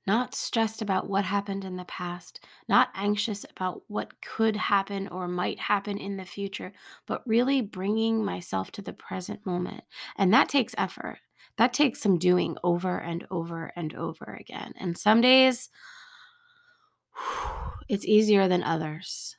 not 0.06 0.34
stressed 0.34 0.82
about 0.82 1.08
what 1.08 1.24
happened 1.24 1.64
in 1.64 1.76
the 1.76 1.84
past, 1.84 2.44
not 2.68 2.90
anxious 2.94 3.44
about 3.50 3.82
what 3.88 4.20
could 4.20 4.56
happen 4.56 5.08
or 5.08 5.26
might 5.26 5.58
happen 5.58 5.96
in 5.96 6.16
the 6.16 6.24
future, 6.24 6.72
but 7.06 7.26
really 7.26 7.60
bringing 7.62 8.24
myself 8.24 8.70
to 8.72 8.82
the 8.82 8.92
present 8.92 9.44
moment. 9.46 9.84
And 10.16 10.32
that 10.34 10.48
takes 10.48 10.74
effort. 10.76 11.18
That 11.56 11.72
takes 11.72 12.00
some 12.00 12.18
doing 12.18 12.56
over 12.62 12.98
and 12.98 13.26
over 13.30 13.72
and 13.76 13.94
over 13.94 14.36
again. 14.38 14.74
And 14.76 14.98
some 14.98 15.20
days 15.20 15.70
it's 17.88 18.04
easier 18.04 18.48
than 18.48 18.62
others. 18.62 19.36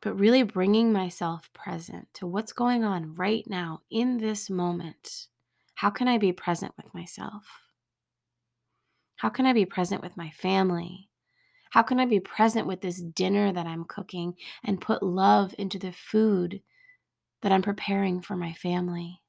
But 0.00 0.18
really 0.18 0.42
bringing 0.42 0.92
myself 0.92 1.52
present 1.52 2.08
to 2.14 2.26
what's 2.26 2.54
going 2.54 2.84
on 2.84 3.14
right 3.14 3.44
now 3.46 3.82
in 3.90 4.16
this 4.16 4.48
moment. 4.48 5.26
How 5.74 5.90
can 5.90 6.08
I 6.08 6.16
be 6.16 6.32
present 6.32 6.72
with 6.78 6.94
myself? 6.94 7.69
How 9.20 9.28
can 9.28 9.44
I 9.44 9.52
be 9.52 9.66
present 9.66 10.00
with 10.00 10.16
my 10.16 10.30
family? 10.30 11.10
How 11.72 11.82
can 11.82 12.00
I 12.00 12.06
be 12.06 12.20
present 12.20 12.66
with 12.66 12.80
this 12.80 13.02
dinner 13.02 13.52
that 13.52 13.66
I'm 13.66 13.84
cooking 13.84 14.32
and 14.64 14.80
put 14.80 15.02
love 15.02 15.54
into 15.58 15.78
the 15.78 15.92
food 15.92 16.62
that 17.42 17.52
I'm 17.52 17.60
preparing 17.60 18.22
for 18.22 18.34
my 18.34 18.54
family? 18.54 19.20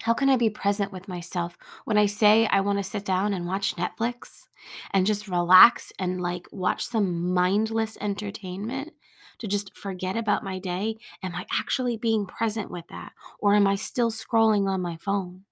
How 0.00 0.14
can 0.14 0.30
I 0.30 0.38
be 0.38 0.48
present 0.48 0.90
with 0.90 1.06
myself 1.06 1.58
when 1.84 1.98
I 1.98 2.06
say 2.06 2.46
I 2.46 2.62
want 2.62 2.78
to 2.78 2.82
sit 2.82 3.04
down 3.04 3.34
and 3.34 3.46
watch 3.46 3.76
Netflix 3.76 4.46
and 4.92 5.04
just 5.04 5.28
relax 5.28 5.92
and 5.98 6.18
like 6.18 6.48
watch 6.50 6.86
some 6.86 7.34
mindless 7.34 7.98
entertainment 8.00 8.94
to 9.40 9.46
just 9.46 9.76
forget 9.76 10.16
about 10.16 10.42
my 10.42 10.58
day? 10.58 10.96
Am 11.22 11.34
I 11.34 11.44
actually 11.52 11.98
being 11.98 12.24
present 12.24 12.70
with 12.70 12.88
that? 12.88 13.12
Or 13.38 13.54
am 13.54 13.66
I 13.66 13.74
still 13.74 14.10
scrolling 14.10 14.66
on 14.66 14.80
my 14.80 14.96
phone? 14.96 15.44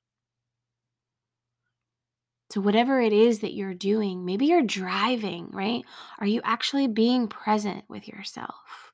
So, 2.50 2.60
whatever 2.60 3.00
it 3.00 3.12
is 3.12 3.40
that 3.40 3.54
you're 3.54 3.74
doing, 3.74 4.24
maybe 4.24 4.46
you're 4.46 4.62
driving, 4.62 5.48
right? 5.52 5.82
Are 6.18 6.26
you 6.26 6.40
actually 6.44 6.86
being 6.86 7.26
present 7.26 7.84
with 7.88 8.06
yourself? 8.06 8.92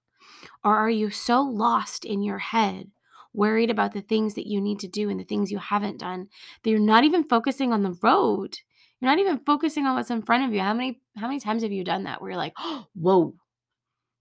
Or 0.64 0.76
are 0.76 0.90
you 0.90 1.10
so 1.10 1.42
lost 1.42 2.04
in 2.04 2.22
your 2.22 2.38
head, 2.38 2.90
worried 3.34 3.70
about 3.70 3.92
the 3.92 4.00
things 4.00 4.34
that 4.34 4.46
you 4.46 4.60
need 4.60 4.78
to 4.80 4.88
do 4.88 5.10
and 5.10 5.20
the 5.20 5.24
things 5.24 5.52
you 5.52 5.58
haven't 5.58 6.00
done, 6.00 6.28
that 6.62 6.70
you're 6.70 6.78
not 6.78 7.04
even 7.04 7.24
focusing 7.24 7.72
on 7.72 7.82
the 7.82 7.98
road? 8.02 8.58
You're 9.00 9.10
not 9.10 9.18
even 9.18 9.40
focusing 9.44 9.84
on 9.86 9.96
what's 9.96 10.10
in 10.10 10.22
front 10.22 10.44
of 10.44 10.54
you. 10.54 10.60
How 10.60 10.74
many 10.74 11.00
how 11.16 11.26
many 11.26 11.40
times 11.40 11.62
have 11.62 11.72
you 11.72 11.84
done 11.84 12.04
that 12.04 12.22
where 12.22 12.30
you're 12.30 12.38
like, 12.38 12.54
oh, 12.58 12.86
whoa, 12.94 13.34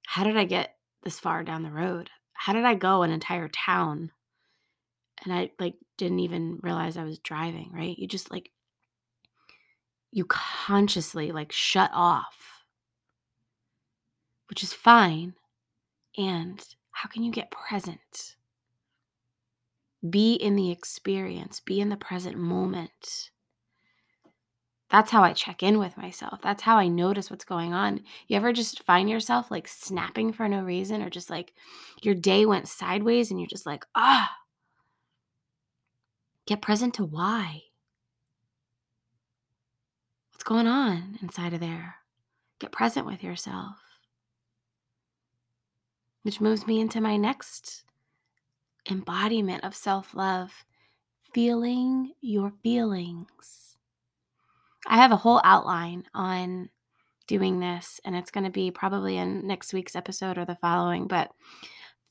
how 0.07 0.23
did 0.23 0.35
I 0.35 0.43
get 0.43 0.75
this 1.03 1.19
far 1.19 1.43
down 1.43 1.63
the 1.63 1.71
road? 1.71 2.09
How 2.33 2.53
did 2.53 2.65
I 2.65 2.75
go 2.75 3.03
an 3.03 3.11
entire 3.11 3.47
town? 3.47 4.11
And 5.23 5.33
I 5.33 5.51
like 5.59 5.75
didn't 5.97 6.19
even 6.19 6.59
realize 6.63 6.97
I 6.97 7.03
was 7.03 7.19
driving, 7.19 7.71
right? 7.71 7.97
You 7.97 8.07
just 8.07 8.31
like 8.31 8.51
you 10.11 10.25
consciously 10.25 11.31
like 11.31 11.51
shut 11.51 11.89
off, 11.93 12.63
which 14.49 14.63
is 14.63 14.73
fine. 14.73 15.33
And 16.17 16.63
how 16.91 17.07
can 17.09 17.23
you 17.23 17.31
get 17.31 17.51
present? 17.51 18.35
Be 20.07 20.33
in 20.33 20.55
the 20.55 20.71
experience, 20.71 21.59
be 21.59 21.79
in 21.79 21.89
the 21.89 21.97
present 21.97 22.37
moment. 22.37 23.31
That's 24.89 25.09
how 25.09 25.23
I 25.23 25.31
check 25.31 25.63
in 25.63 25.79
with 25.79 25.95
myself. 25.95 26.41
That's 26.41 26.63
how 26.63 26.77
I 26.77 26.89
notice 26.89 27.29
what's 27.29 27.45
going 27.45 27.73
on. 27.73 28.01
You 28.27 28.35
ever 28.35 28.51
just 28.51 28.83
find 28.83 29.09
yourself 29.09 29.49
like 29.49 29.69
snapping 29.69 30.33
for 30.33 30.49
no 30.49 30.61
reason 30.63 31.01
or 31.01 31.09
just 31.09 31.29
like 31.29 31.53
your 32.01 32.13
day 32.13 32.45
went 32.45 32.67
sideways 32.67 33.31
and 33.31 33.39
you're 33.39 33.47
just 33.47 33.65
like, 33.65 33.85
ah, 33.95 34.29
get 36.45 36.61
present 36.61 36.95
to 36.95 37.05
why. 37.05 37.61
What's 40.41 40.49
going 40.49 40.65
on 40.65 41.19
inside 41.21 41.53
of 41.53 41.59
there? 41.59 41.97
Get 42.57 42.71
present 42.71 43.05
with 43.05 43.23
yourself. 43.23 43.75
Which 46.23 46.41
moves 46.41 46.65
me 46.65 46.79
into 46.79 46.99
my 46.99 47.15
next 47.15 47.83
embodiment 48.89 49.63
of 49.63 49.75
self 49.75 50.15
love 50.15 50.65
feeling 51.31 52.13
your 52.21 52.53
feelings. 52.63 53.77
I 54.87 54.95
have 54.95 55.11
a 55.11 55.17
whole 55.17 55.41
outline 55.43 56.05
on 56.15 56.71
doing 57.27 57.59
this, 57.59 58.01
and 58.03 58.15
it's 58.15 58.31
going 58.31 58.45
to 58.45 58.49
be 58.49 58.71
probably 58.71 59.17
in 59.17 59.45
next 59.45 59.73
week's 59.73 59.95
episode 59.95 60.39
or 60.39 60.45
the 60.45 60.57
following, 60.59 61.07
but 61.07 61.29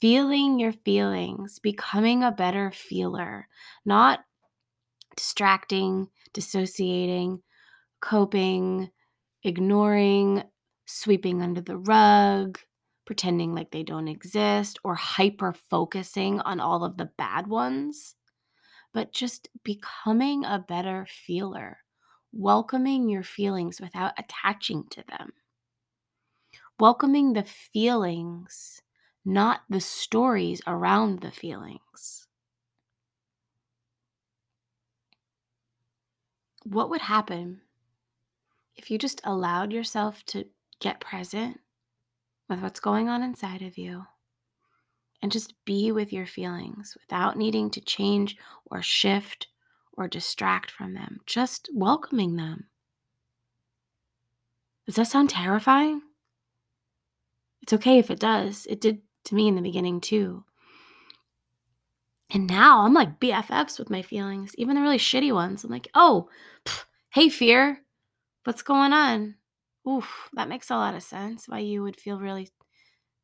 feeling 0.01 0.61
your 0.61 0.71
feelings, 0.71 1.59
becoming 1.59 2.23
a 2.23 2.31
better 2.31 2.71
feeler, 2.71 3.49
not 3.85 4.21
distracting, 5.17 6.07
dissociating, 6.33 7.43
coping, 8.01 8.91
ignoring, 9.43 10.43
sweeping 10.87 11.43
under 11.43 11.61
the 11.61 11.77
rug, 11.77 12.59
pretending 13.05 13.55
like 13.55 13.71
they 13.71 13.83
don't 13.83 14.09
exist, 14.09 14.79
or 14.85 14.95
hyper 14.95 15.53
focusing 15.53 16.41
on 16.41 16.61
all 16.61 16.85
of 16.85 16.97
the 16.97 17.11
bad 17.19 17.47
ones, 17.47 18.17
but 18.93 19.13
just 19.13 19.49
becoming 19.65 20.45
a 20.45 20.65
better 20.67 21.07
feeler, 21.09 21.79
welcoming 22.33 23.09
your 23.09 23.23
feelings 23.23 23.81
without 23.81 24.13
attaching 24.19 24.85
to 24.91 25.05
them, 25.09 25.33
welcoming 26.79 27.33
the 27.33 27.45
feelings, 27.45 28.83
not 29.25 29.63
the 29.69 29.81
stories 29.81 30.61
around 30.67 31.21
the 31.21 31.31
feelings. 31.31 32.27
what 36.65 36.91
would 36.91 37.01
happen 37.01 37.61
if 38.81 38.91
you 38.91 38.97
just 38.97 39.21
allowed 39.25 39.75
yourself 39.75 40.25
to 40.25 40.47
get 40.81 41.01
present 41.01 41.61
with 42.49 42.61
what's 42.61 42.81
going 42.81 43.11
on 43.11 43.23
inside 43.23 43.61
of 43.61 43.77
you 43.77 44.05
and 45.21 45.31
just 45.31 45.53
be 45.67 45.93
with 45.93 46.15
your 46.15 46.25
feelings 46.25 46.97
without 46.99 47.37
needing 47.37 47.69
to 47.71 47.81
change 47.83 48.39
or 48.65 48.81
shift 48.81 49.49
or 49.93 50.09
distract 50.09 50.71
from 50.71 50.95
them, 50.95 51.21
just 51.27 51.69
welcoming 51.75 52.37
them? 52.37 52.69
Does 54.87 54.97
that 54.97 55.09
sound 55.09 55.29
terrifying? 55.29 56.01
It's 57.61 57.75
okay 57.75 57.99
if 57.99 58.11
it 58.11 58.19
does. 58.19 58.67
It 58.71 58.81
did 58.81 59.03
to 59.25 59.35
me 59.35 59.47
in 59.47 59.57
the 59.57 59.61
beginning 59.61 60.01
too. 60.01 60.43
And 62.33 62.47
now 62.47 62.87
I'm 62.87 62.95
like 62.95 63.21
BFFs 63.21 63.79
with 63.79 63.91
my 63.91 64.01
feelings, 64.01 64.55
even 64.57 64.75
the 64.75 64.81
really 64.81 64.97
shitty 64.97 65.35
ones. 65.35 65.65
I'm 65.65 65.71
like, 65.71 65.89
oh, 65.95 66.31
pff, 66.65 66.85
hey, 67.11 67.29
fear, 67.29 67.83
what's 68.45 68.63
going 68.63 68.93
on? 68.93 69.37
Oof, 69.89 70.29
that 70.35 70.49
makes 70.49 70.71
a 70.71 70.77
lot 70.77 70.95
of 70.95 71.03
sense 71.03 71.49
why 71.49 71.59
you 71.59 71.83
would 71.83 71.99
feel 71.99 72.19
really 72.19 72.49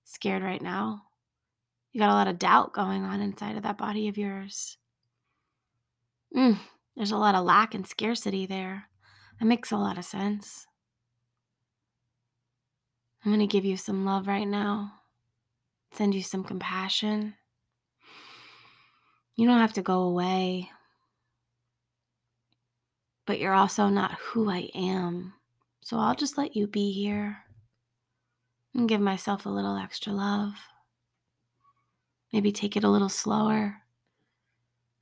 scared 0.05 0.43
right 0.43 0.63
now. 0.63 1.03
You 1.93 2.01
got 2.01 2.11
a 2.11 2.15
lot 2.15 2.29
of 2.29 2.39
doubt 2.39 2.73
going 2.73 3.05
on 3.05 3.21
inside 3.21 3.57
of 3.57 3.63
that 3.63 3.79
body 3.79 4.09
of 4.09 4.19
yours. 4.19 4.77
Mm, 6.35 6.59
there's 6.97 7.13
a 7.13 7.17
lot 7.17 7.35
of 7.35 7.45
lack 7.45 7.75
and 7.75 7.87
scarcity 7.87 8.47
there. 8.47 8.89
That 9.39 9.47
makes 9.47 9.71
a 9.71 9.77
lot 9.77 9.99
of 9.99 10.05
sense. 10.05 10.67
I'm 13.25 13.33
going 13.33 13.41
to 13.41 13.47
give 13.47 13.65
you 13.65 13.77
some 13.77 14.05
love 14.05 14.29
right 14.29 14.47
now, 14.47 14.93
send 15.93 16.15
you 16.15 16.23
some 16.23 16.45
compassion. 16.45 17.35
You 19.35 19.47
don't 19.47 19.61
have 19.61 19.73
to 19.75 19.83
go 19.83 20.03
away. 20.03 20.71
But 23.27 23.41
you're 23.41 23.55
also 23.55 23.89
not 23.89 24.13
who 24.13 24.49
I 24.51 24.71
am. 24.75 25.35
So 25.81 25.99
I'll 25.99 26.15
just 26.15 26.39
let 26.39 26.57
you 26.57 26.67
be 26.67 26.93
here 26.93 27.39
and 28.75 28.89
give 28.89 29.01
myself 29.01 29.47
a 29.47 29.51
little 29.51 29.77
extra 29.77 30.13
love. 30.13 30.55
Maybe 32.33 32.53
take 32.53 32.77
it 32.77 32.85
a 32.85 32.91
little 32.91 33.09
slower. 33.09 33.83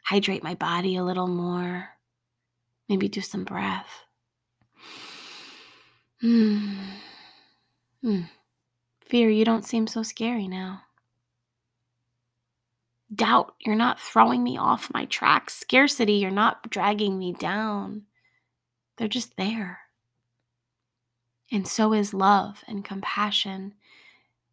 Hydrate 0.05 0.43
my 0.43 0.55
body 0.55 0.97
a 0.97 1.05
little 1.05 1.29
more. 1.29 1.91
Maybe 2.89 3.09
do 3.09 3.21
some 3.21 3.45
breath. 3.45 4.05
Hmm. 8.03 8.25
Fear, 9.01 9.31
you 9.31 9.47
don't 9.47 9.65
seem 9.65 9.87
so 9.87 10.03
scary 10.03 10.47
now 10.47 10.83
doubt, 13.15 13.55
you're 13.61 13.77
not 13.77 14.01
throwing 14.01 14.43
me 14.43 14.59
off 14.59 14.93
my 14.93 15.05
track. 15.07 15.51
Scarcity, 15.51 16.15
you're 16.15 16.31
not 16.31 16.71
dragging 16.71 17.19
me 17.19 17.33
down. 17.33 18.03
They're 18.97 19.09
just 19.09 19.37
there. 19.37 19.81
And 21.51 21.67
so 21.67 21.93
is 21.93 22.15
love 22.15 22.63
and 22.67 22.85
compassion 22.85 23.75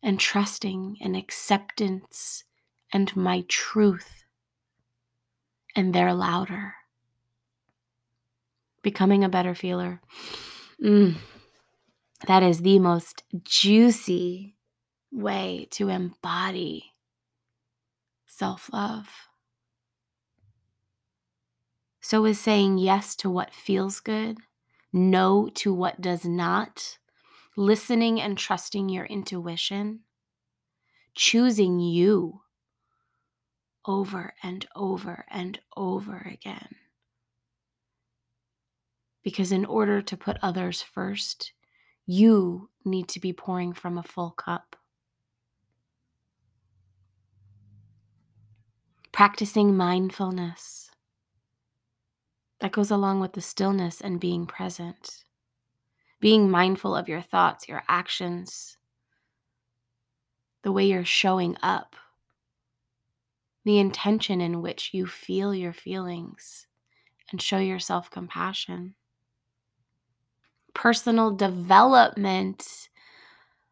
and 0.04 0.20
trusting 0.20 0.98
and 1.02 1.16
acceptance 1.16 2.44
and 2.92 3.16
my 3.16 3.46
truth. 3.48 4.24
And 5.76 5.94
they're 5.94 6.14
louder. 6.14 6.76
Becoming 8.82 9.24
a 9.24 9.30
better 9.30 9.56
feeler. 9.56 10.02
Mm, 10.84 11.16
that 12.28 12.44
is 12.44 12.62
the 12.62 12.80
most 12.80 13.24
juicy 13.44 14.56
way 15.12 15.68
to 15.72 15.90
embody 15.90 16.94
self 18.28 18.70
love. 18.74 19.08
So 22.02 22.26
is 22.26 22.40
saying 22.40 22.80
yes 22.80 23.16
to 23.18 23.30
what 23.30 23.54
feels 23.54 24.00
good, 24.00 24.40
no 24.92 25.50
to 25.56 25.74
what 25.74 26.02
does 26.02 26.26
not, 26.26 26.98
listening 27.56 28.20
and 28.20 28.38
trusting 28.38 28.90
your 28.90 29.06
intuition, 29.06 30.02
choosing 31.16 31.80
you 31.80 32.42
over 33.86 34.34
and 34.44 34.68
over 34.76 35.26
and 35.30 35.60
over 35.78 36.18
again. 36.18 36.76
Because 39.24 39.52
in 39.52 39.66
order 39.66 40.02
to 40.02 40.18
put 40.18 40.38
others 40.42 40.82
first, 40.82 41.54
you 42.06 42.70
need 42.84 43.08
to 43.10 43.20
be 43.20 43.34
pouring 43.34 43.74
from 43.74 43.98
a 43.98 44.04
full 44.04 44.32
cup. 44.32 44.76
practicing 49.12 49.76
mindfulness. 49.76 50.91
That 52.62 52.72
goes 52.72 52.92
along 52.92 53.20
with 53.20 53.34
the 53.34 53.42
stillness 53.42 54.02
and 54.02 54.20
being 54.20 54.46
present. 54.46 55.24
Being 56.20 56.52
mindful 56.52 56.96
of 56.96 57.10
your 57.10 57.22
thoughts, 57.22 57.68
your 57.68 57.84
actions, 57.90 58.78
the 60.62 60.72
way 60.72 60.86
you're 60.86 61.04
showing 61.04 61.58
up, 61.64 61.96
the 63.66 63.80
intention 63.80 64.42
in 64.42 64.62
which 64.62 64.94
you 64.94 65.08
feel 65.08 65.56
your 65.56 65.74
feelings, 65.74 66.68
and 67.32 67.42
show 67.42 67.58
yourself 67.58 68.12
compassion. 68.12 68.94
Personal 70.76 71.32
development 71.32 72.90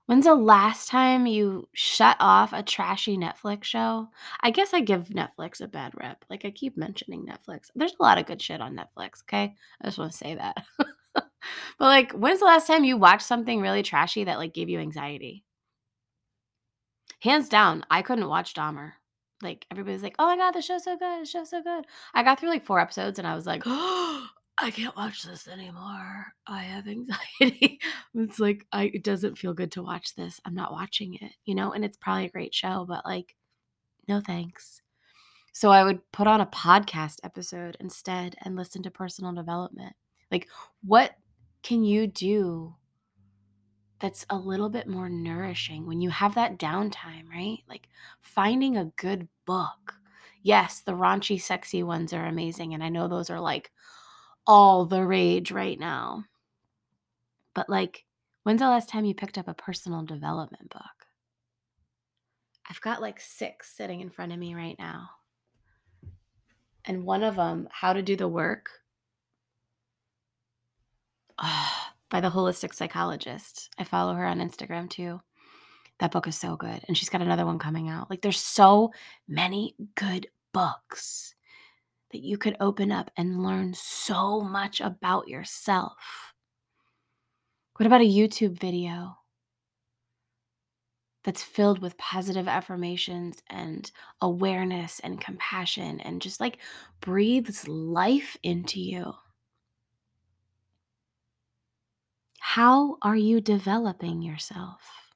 When's 0.10 0.26
the 0.26 0.34
last 0.34 0.90
time 0.90 1.28
you 1.28 1.70
shut 1.74 2.18
off 2.20 2.52
a 2.52 2.64
trashy 2.64 3.16
Netflix 3.16 3.66
show? 3.66 4.10
I 4.42 4.50
guess 4.50 4.74
I 4.74 4.82
give 4.82 5.10
Netflix 5.10 5.62
a 5.62 5.68
bad 5.68 5.94
rep. 5.96 6.26
Like 6.32 6.46
I 6.46 6.50
keep 6.50 6.76
mentioning 6.76 7.28
Netflix. 7.28 7.70
There's 7.76 7.94
a 8.00 8.02
lot 8.02 8.18
of 8.18 8.26
good 8.26 8.42
shit 8.42 8.60
on 8.60 8.76
Netflix, 8.76 9.22
okay? 9.22 9.54
I 9.80 9.86
just 9.86 10.00
want 10.00 10.12
to 10.12 10.18
say 10.18 10.34
that. 10.34 10.66
but 11.14 11.30
like 11.78 12.12
when's 12.14 12.40
the 12.40 12.48
last 12.48 12.66
time 12.66 12.86
you 12.86 12.98
watched 12.98 13.22
something 13.22 13.62
really 13.62 13.84
trashy 13.84 14.24
that 14.24 14.40
like 14.40 14.56
gave 14.56 14.68
you 14.68 14.80
anxiety? 14.80 15.44
Hands 17.22 17.48
down, 17.48 17.86
I 17.92 18.02
couldn't 18.02 18.30
watch 18.30 18.56
Dahmer. 18.56 18.94
Like 19.44 19.68
everybody's 19.70 20.02
like, 20.02 20.16
"Oh 20.18 20.26
my 20.26 20.38
god, 20.38 20.54
the 20.54 20.64
show's 20.64 20.86
so 20.86 20.98
good. 20.98 21.22
The 21.22 21.26
show's 21.28 21.52
so 21.52 21.62
good." 21.62 21.86
I 22.16 22.24
got 22.24 22.40
through 22.40 22.50
like 22.50 22.66
4 22.66 22.80
episodes 22.80 23.20
and 23.20 23.28
I 23.28 23.36
was 23.36 23.46
like, 23.46 23.62
"Oh, 23.68 24.28
I 24.62 24.72
can't 24.72 24.96
watch 24.98 25.24
this 25.24 25.48
anymore. 25.48 26.34
I 26.46 26.64
have 26.64 26.88
anxiety. 26.88 27.80
it's 28.16 28.40
like 28.40 28.66
I 28.72 28.92
it 28.94 29.04
doesn't 29.04 29.38
feel 29.38 29.54
good 29.54 29.72
to 29.74 29.84
watch 29.84 30.16
this. 30.16 30.40
I'm 30.46 30.56
not 30.56 30.74
watching 30.74 31.16
it, 31.16 31.32
you 31.46 31.56
know, 31.56 31.72
and 31.72 31.86
it's 31.86 31.98
probably 31.98 32.26
a 32.26 32.32
great 32.32 32.54
show, 32.54 32.86
but 32.88 33.06
like 33.06 33.36
no 34.08 34.20
thanks. 34.20 34.82
So 35.54 35.72
I 35.72 35.84
would 35.84 36.00
put 36.12 36.28
on 36.28 36.42
a 36.42 36.46
podcast 36.46 37.18
episode 37.24 37.78
instead 37.80 38.36
and 38.42 38.56
listen 38.56 38.84
to 38.84 38.92
personal 38.92 39.34
development. 39.34 39.94
Like 40.32 40.48
what 40.84 41.16
can 41.64 41.84
you 41.84 42.08
do 42.08 42.76
that's 44.00 44.26
a 44.30 44.38
little 44.38 44.70
bit 44.70 44.88
more 44.88 45.10
nourishing 45.10 45.86
when 45.86 46.02
you 46.02 46.10
have 46.10 46.36
that 46.36 46.58
downtime, 46.58 47.30
right? 47.30 47.60
Like 47.68 47.88
finding 48.22 48.78
a 48.78 48.92
good 48.98 49.28
book. 49.46 49.96
Yes, 50.42 50.82
the 50.82 50.94
raunchy, 50.94 51.40
sexy 51.42 51.84
ones 51.84 52.14
are 52.14 52.26
amazing. 52.26 52.74
And 52.74 52.84
I 52.84 52.90
know 52.90 53.08
those 53.08 53.30
are 53.30 53.42
like 53.42 53.72
all 54.50 54.84
the 54.84 55.06
rage 55.06 55.52
right 55.52 55.80
now. 55.80 56.26
But 57.54 57.70
like, 57.70 58.04
when's 58.42 58.62
the 58.62 58.68
last 58.68 58.90
time 58.90 59.06
you 59.06 59.14
picked 59.14 59.38
up 59.38 59.48
a 59.48 59.54
personal 59.54 60.02
development 60.02 60.72
book? 60.72 61.06
I've 62.68 62.82
got 62.82 63.00
like 63.00 63.22
six 63.22 63.72
sitting 63.72 64.02
in 64.02 64.10
front 64.10 64.32
of 64.32 64.40
me 64.40 64.56
right 64.56 64.76
now. 64.80 65.12
And 66.84 67.04
one 67.04 67.22
of 67.22 67.36
them, 67.36 67.70
How 67.72 67.94
to 67.94 68.02
Do 68.02 68.16
the 68.16 68.28
Work, 68.28 68.72
oh, 71.38 71.76
by 72.10 72.20
the 72.20 72.32
holistic 72.32 72.74
psychologist. 72.74 73.70
I 73.78 73.84
follow 73.84 74.16
her 74.16 74.26
on 74.26 74.40
Instagram 74.40 74.90
too. 74.90 75.22
That 76.00 76.10
book 76.10 76.28
is 76.28 76.36
so 76.36 76.56
good. 76.56 76.84
And 76.88 76.98
she's 76.98 77.10
got 77.10 77.22
another 77.22 77.46
one 77.46 77.60
coming 77.60 77.88
out. 77.88 78.10
Like, 78.10 78.22
there's 78.22 78.40
so 78.40 78.94
many 79.28 79.76
good 79.94 80.26
books 80.54 81.36
that 82.12 82.22
you 82.22 82.38
could 82.38 82.58
open 82.60 82.92
up 82.92 83.12
and 83.18 83.44
learn 83.44 83.74
so 83.74 84.42
much 84.42 84.82
about 84.82 85.28
yourself. 85.28 86.34
What 87.78 87.88
about 87.88 88.02
a 88.02 88.10
YouTube 88.10 88.60
video 88.60 89.18
that's 91.24 91.44
filled 91.44 91.80
with 91.80 91.98
positive 91.98 92.48
affirmations 92.48 93.42
and 93.50 93.92
awareness 94.22 95.00
and 95.02 95.22
compassion 95.22 96.00
and 96.02 96.22
just 96.22 96.40
like 96.40 96.58
breathes 97.02 97.68
life 97.68 98.38
into 98.44 98.80
you? 98.80 99.14
How 102.40 102.98
are 103.02 103.16
you 103.16 103.40
developing 103.40 104.22
yourself? 104.22 105.09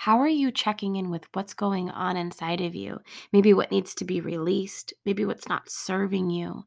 How 0.00 0.18
are 0.20 0.28
you 0.28 0.50
checking 0.50 0.96
in 0.96 1.10
with 1.10 1.26
what's 1.34 1.52
going 1.52 1.90
on 1.90 2.16
inside 2.16 2.62
of 2.62 2.74
you? 2.74 3.00
Maybe 3.34 3.52
what 3.52 3.70
needs 3.70 3.94
to 3.96 4.06
be 4.06 4.22
released, 4.22 4.94
maybe 5.04 5.26
what's 5.26 5.46
not 5.46 5.68
serving 5.68 6.30
you, 6.30 6.64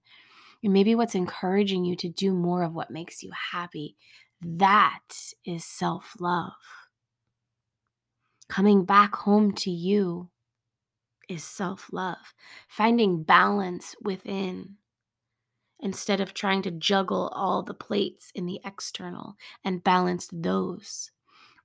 and 0.64 0.72
maybe 0.72 0.94
what's 0.94 1.16
encouraging 1.16 1.84
you 1.84 1.96
to 1.96 2.10
do 2.10 2.32
more 2.32 2.62
of 2.62 2.76
what 2.76 2.92
makes 2.92 3.24
you 3.24 3.32
happy. 3.52 3.96
That 4.40 5.00
is 5.44 5.66
self 5.66 6.14
love. 6.20 6.54
Coming 8.50 8.86
back 8.86 9.16
home 9.16 9.52
to 9.54 9.72
you 9.72 10.30
is 11.28 11.44
self 11.44 11.90
love. 11.92 12.36
Finding 12.68 13.24
balance 13.24 13.96
within 14.00 14.76
instead 15.80 16.22
of 16.22 16.36
trying 16.36 16.62
to 16.62 16.70
juggle 16.70 17.30
all 17.34 17.64
the 17.64 17.74
plates 17.74 18.32
in 18.36 18.46
the 18.46 18.60
external 18.64 19.38
and 19.66 19.84
balance 19.84 20.30
those? 20.32 21.10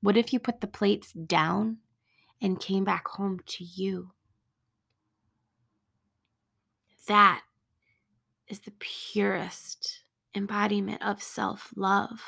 What 0.00 0.16
if 0.16 0.32
you 0.32 0.38
put 0.38 0.60
the 0.60 0.66
plates 0.66 1.12
down 1.12 1.78
and 2.40 2.60
came 2.60 2.84
back 2.84 3.08
home 3.08 3.40
to 3.46 3.64
you? 3.64 4.12
That 7.06 7.42
is 8.46 8.60
the 8.60 8.72
purest 8.78 10.04
embodiment 10.34 11.02
of 11.02 11.22
self 11.22 11.72
love. 11.74 12.20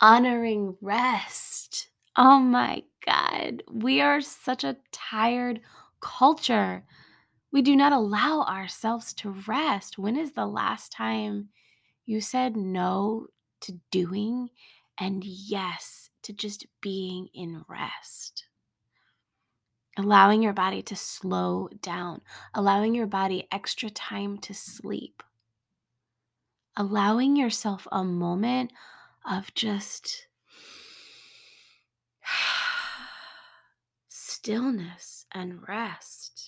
Honoring 0.00 0.76
rest. 0.80 1.88
Oh 2.16 2.38
my 2.38 2.84
God. 3.04 3.62
We 3.70 4.00
are 4.00 4.20
such 4.20 4.64
a 4.64 4.76
tired 4.92 5.60
culture 6.00 6.84
we 7.50 7.62
do 7.62 7.74
not 7.74 7.92
allow 7.92 8.42
ourselves 8.42 9.14
to 9.14 9.30
rest. 9.30 9.98
When 9.98 10.16
is 10.16 10.32
the 10.32 10.46
last 10.46 10.92
time 10.92 11.48
you 12.04 12.20
said 12.20 12.56
no 12.56 13.28
to 13.60 13.80
doing 13.90 14.50
and 14.98 15.24
yes 15.24 16.10
to 16.22 16.32
just 16.32 16.66
being 16.80 17.28
in 17.34 17.64
rest? 17.68 18.44
Allowing 19.96 20.42
your 20.42 20.52
body 20.52 20.82
to 20.82 20.94
slow 20.96 21.68
down, 21.82 22.20
allowing 22.54 22.94
your 22.94 23.06
body 23.06 23.48
extra 23.50 23.90
time 23.90 24.38
to 24.38 24.54
sleep, 24.54 25.22
allowing 26.76 27.34
yourself 27.36 27.88
a 27.90 28.04
moment 28.04 28.72
of 29.28 29.52
just 29.54 30.28
stillness 34.08 35.26
and 35.32 35.66
rest. 35.68 36.47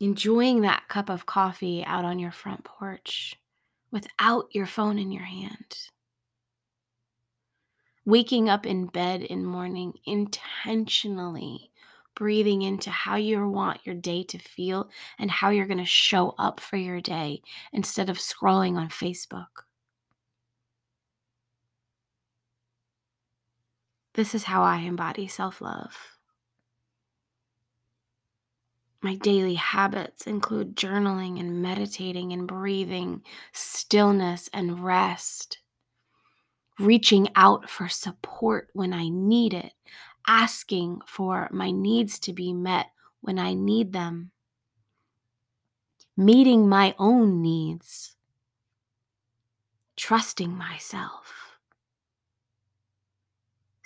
Enjoying 0.00 0.62
that 0.62 0.88
cup 0.88 1.08
of 1.08 1.26
coffee 1.26 1.84
out 1.84 2.04
on 2.04 2.18
your 2.18 2.32
front 2.32 2.64
porch 2.64 3.36
without 3.90 4.46
your 4.52 4.66
phone 4.66 4.98
in 4.98 5.10
your 5.10 5.24
hand. 5.24 5.76
Waking 8.04 8.48
up 8.48 8.64
in 8.64 8.86
bed 8.86 9.22
in 9.22 9.44
morning 9.44 9.94
intentionally 10.06 11.70
breathing 12.18 12.62
into 12.62 12.90
how 12.90 13.14
you 13.14 13.48
want 13.48 13.86
your 13.86 13.94
day 13.94 14.24
to 14.24 14.38
feel 14.38 14.90
and 15.20 15.30
how 15.30 15.50
you're 15.50 15.66
going 15.66 15.78
to 15.78 15.84
show 15.84 16.34
up 16.36 16.58
for 16.58 16.76
your 16.76 17.00
day 17.00 17.40
instead 17.72 18.10
of 18.10 18.18
scrolling 18.18 18.76
on 18.76 18.88
Facebook. 18.88 19.62
This 24.14 24.34
is 24.34 24.42
how 24.42 24.62
I 24.62 24.78
embody 24.78 25.28
self 25.28 25.60
love. 25.60 26.17
My 29.00 29.14
daily 29.14 29.54
habits 29.54 30.26
include 30.26 30.76
journaling 30.76 31.38
and 31.38 31.62
meditating 31.62 32.32
and 32.32 32.48
breathing, 32.48 33.22
stillness 33.52 34.50
and 34.52 34.84
rest, 34.84 35.58
reaching 36.80 37.28
out 37.36 37.70
for 37.70 37.88
support 37.88 38.70
when 38.72 38.92
I 38.92 39.08
need 39.08 39.54
it, 39.54 39.72
asking 40.26 41.02
for 41.06 41.48
my 41.52 41.70
needs 41.70 42.18
to 42.20 42.32
be 42.32 42.52
met 42.52 42.86
when 43.20 43.38
I 43.38 43.54
need 43.54 43.92
them, 43.92 44.32
meeting 46.16 46.68
my 46.68 46.94
own 46.98 47.40
needs, 47.40 48.16
trusting 49.96 50.56
myself 50.56 51.47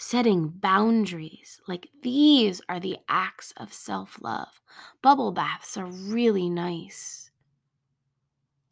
setting 0.02 0.48
boundaries. 0.48 1.60
Like 1.68 1.88
these 2.02 2.60
are 2.68 2.80
the 2.80 2.98
acts 3.08 3.52
of 3.56 3.72
self 3.72 4.18
love. 4.20 4.60
Bubble 5.00 5.32
baths 5.32 5.76
are 5.76 5.86
really 5.86 6.50
nice. 6.50 7.30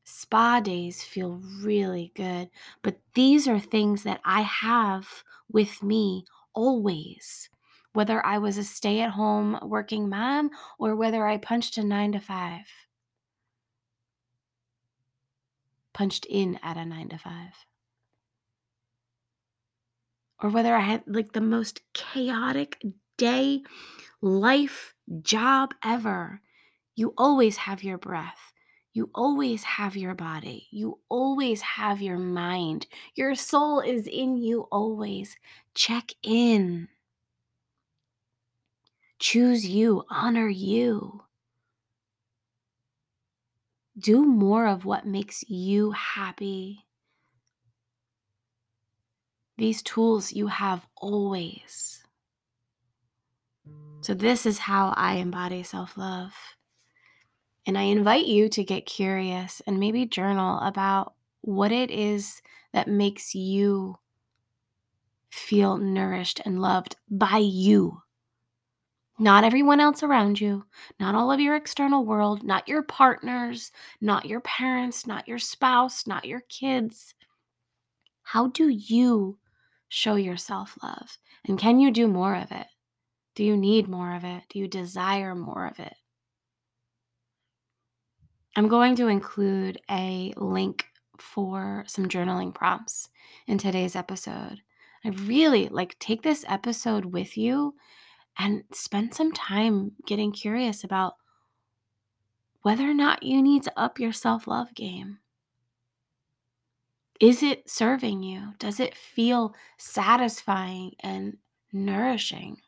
Spa 0.03 0.59
days 0.61 1.05
feel 1.05 1.40
really 1.62 2.11
good, 2.16 2.51
but 2.83 2.99
these 3.14 3.47
are 3.47 3.61
things 3.61 4.03
that 4.03 4.21
I 4.25 4.40
have 4.40 5.23
with 5.51 5.83
me 5.85 6.25
always. 6.53 7.49
Whether 7.93 8.25
I 8.27 8.38
was 8.38 8.59
a 8.59 8.64
stay 8.64 9.01
at 9.01 9.11
home 9.11 9.59
working 9.62 10.09
mom 10.09 10.51
or 10.79 10.97
whether 10.97 11.27
I 11.27 11.37
punched 11.38 11.79
a 11.79 11.85
nine 11.85 12.12
to 12.12 12.21
five, 12.21 12.66
punched 15.93 16.27
in 16.27 16.59
at 16.62 16.77
a 16.77 16.85
nine 16.85 17.09
to 17.11 17.19
five 17.19 17.55
or 20.42 20.50
whether 20.50 20.74
I 20.74 20.81
had 20.81 21.03
like 21.07 21.33
the 21.33 21.40
most 21.40 21.83
chaotic 21.92 22.83
day, 23.18 23.62
life, 24.22 24.94
job 25.22 25.74
ever, 25.85 26.40
you 26.96 27.14
always 27.16 27.57
have 27.59 27.83
your 27.83 27.98
breath. 27.98 28.53
You 28.92 29.11
always 29.14 29.62
have 29.62 29.96
your 29.96 30.14
body. 30.14 30.66
You 30.70 30.98
always 31.09 31.61
have 31.61 32.03
your 32.03 32.18
mind. 32.18 32.87
Your 33.14 33.35
soul 33.35 33.81
is 33.81 34.07
in 34.07 34.37
you 34.37 34.66
always. 34.72 35.37
Check 35.74 36.12
in. 36.22 36.88
Choose 39.20 39.66
you. 39.66 40.05
Honor 40.11 40.48
you. 40.48 41.22
Do 43.98 44.24
more 44.24 44.66
of 44.66 44.85
what 44.85 45.07
makes 45.07 45.44
you 45.48 45.92
happy. 45.92 46.87
These 49.61 49.83
tools 49.83 50.33
you 50.33 50.46
have 50.46 50.87
always. 50.96 52.03
So, 54.01 54.14
this 54.14 54.46
is 54.46 54.57
how 54.57 54.94
I 54.96 55.16
embody 55.16 55.64
self 55.64 55.99
love. 55.99 56.33
And 57.66 57.77
I 57.77 57.83
invite 57.83 58.25
you 58.25 58.49
to 58.49 58.64
get 58.64 58.87
curious 58.87 59.61
and 59.66 59.79
maybe 59.79 60.07
journal 60.07 60.59
about 60.61 61.12
what 61.42 61.73
it 61.73 61.90
is 61.90 62.40
that 62.73 62.88
makes 62.88 63.35
you 63.35 63.99
feel 65.29 65.77
nourished 65.77 66.40
and 66.46 66.62
loved 66.62 66.96
by 67.11 67.37
you. 67.37 68.01
Not 69.18 69.44
everyone 69.44 69.79
else 69.79 70.03
around 70.03 70.40
you, 70.40 70.64
not 70.99 71.14
all 71.14 71.31
of 71.31 71.38
your 71.38 71.55
external 71.55 72.07
world, 72.07 72.42
not 72.42 72.66
your 72.66 72.83
partners, 72.83 73.73
not 74.01 74.25
your 74.25 74.40
parents, 74.40 75.07
not 75.07 75.29
your 75.29 75.38
spouse, 75.38 76.07
not 76.07 76.25
your 76.25 76.40
kids. 76.49 77.14
How 78.23 78.46
do 78.46 78.68
you 78.68 79.37
show 79.90 80.14
yourself 80.14 80.79
love? 80.83 81.18
And 81.46 81.59
can 81.59 81.79
you 81.79 81.90
do 81.90 82.09
more 82.09 82.35
of 82.35 82.50
it? 82.50 82.66
Do 83.35 83.44
you 83.44 83.57
need 83.57 83.87
more 83.87 84.14
of 84.16 84.24
it? 84.24 84.44
Do 84.48 84.59
you 84.59 84.66
desire 84.66 85.35
more 85.35 85.66
of 85.66 85.79
it? 85.79 85.94
I'm 88.57 88.68
going 88.68 88.96
to 88.96 89.09
include 89.09 89.81
a 89.90 90.33
link 90.37 90.87
for 91.18 91.85
some 91.87 92.09
journaling 92.09 92.55
prompts 92.55 93.09
in 93.46 93.59
today's 93.59 93.94
episode. 93.94 94.62
I 95.05 95.11
really 95.11 95.68
like 95.68 95.98
take 95.98 96.22
this 96.22 96.44
episode 96.48 97.05
with 97.05 97.37
you 97.37 97.74
and 98.38 98.64
spend 98.72 99.14
some 99.14 99.33
time 99.33 99.92
getting 100.07 100.33
curious 100.33 100.83
about 100.83 101.14
whether 102.62 102.85
or 102.85 102.94
not 102.94 103.22
you 103.22 103.40
need 103.40 103.62
to 103.62 103.81
up 103.81 103.98
your 103.98 104.12
self 104.12 104.46
love 104.46 104.74
game. 104.74 105.18
Is 107.21 107.43
it 107.43 107.69
serving 107.69 108.23
you? 108.23 108.55
Does 108.59 108.81
it 108.81 108.95
feel 108.97 109.55
satisfying 109.77 110.93
and 111.01 111.37
nourishing? 111.71 112.63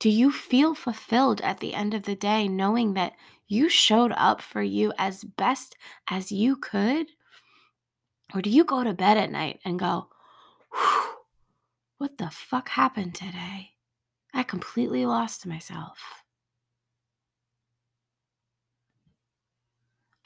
Do 0.00 0.08
you 0.08 0.32
feel 0.32 0.74
fulfilled 0.74 1.42
at 1.42 1.60
the 1.60 1.74
end 1.74 1.92
of 1.92 2.04
the 2.04 2.16
day 2.16 2.48
knowing 2.48 2.94
that 2.94 3.12
you 3.46 3.68
showed 3.68 4.12
up 4.16 4.40
for 4.40 4.62
you 4.62 4.92
as 4.98 5.22
best 5.22 5.76
as 6.08 6.32
you 6.32 6.56
could? 6.56 7.08
Or 8.34 8.40
do 8.40 8.48
you 8.48 8.64
go 8.64 8.82
to 8.82 8.94
bed 8.94 9.18
at 9.18 9.30
night 9.30 9.60
and 9.64 9.78
go, 9.78 10.08
what 11.98 12.16
the 12.16 12.30
fuck 12.30 12.70
happened 12.70 13.14
today? 13.14 13.72
I 14.32 14.42
completely 14.42 15.04
lost 15.04 15.46
myself. 15.46 16.23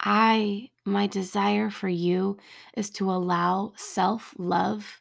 I, 0.01 0.71
my 0.85 1.07
desire 1.07 1.71
for 1.71 1.89
you 1.89 2.39
is 2.77 2.91
to 2.91 3.11
allow 3.11 3.73
self 3.77 4.35
love 4.39 5.01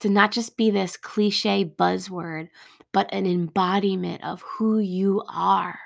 to 0.00 0.08
not 0.08 0.32
just 0.32 0.56
be 0.56 0.70
this 0.70 0.96
cliche 0.96 1.64
buzzword, 1.64 2.48
but 2.92 3.12
an 3.12 3.26
embodiment 3.26 4.24
of 4.24 4.42
who 4.42 4.78
you 4.78 5.22
are. 5.28 5.78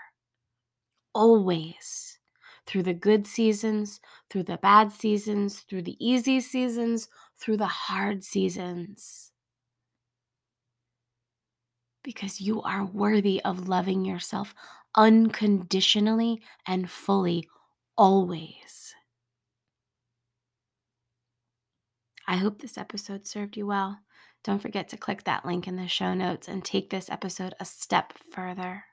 Always. 1.14 2.18
Through 2.66 2.84
the 2.84 2.94
good 2.94 3.26
seasons, 3.26 4.00
through 4.30 4.44
the 4.44 4.56
bad 4.56 4.90
seasons, 4.90 5.60
through 5.60 5.82
the 5.82 5.96
easy 6.04 6.40
seasons, 6.40 7.08
through 7.38 7.58
the 7.58 7.66
hard 7.66 8.24
seasons. 8.24 9.32
Because 12.02 12.40
you 12.40 12.62
are 12.62 12.84
worthy 12.84 13.42
of 13.44 13.68
loving 13.68 14.04
yourself 14.04 14.54
unconditionally 14.96 16.40
and 16.66 16.90
fully, 16.90 17.48
always. 17.96 18.94
I 22.26 22.36
hope 22.36 22.60
this 22.60 22.78
episode 22.78 23.26
served 23.26 23.56
you 23.56 23.66
well. 23.66 23.98
Don't 24.44 24.60
forget 24.60 24.88
to 24.90 24.96
click 24.96 25.24
that 25.24 25.44
link 25.44 25.66
in 25.66 25.76
the 25.76 25.88
show 25.88 26.14
notes 26.14 26.48
and 26.48 26.64
take 26.64 26.90
this 26.90 27.10
episode 27.10 27.54
a 27.60 27.64
step 27.64 28.12
further. 28.32 28.84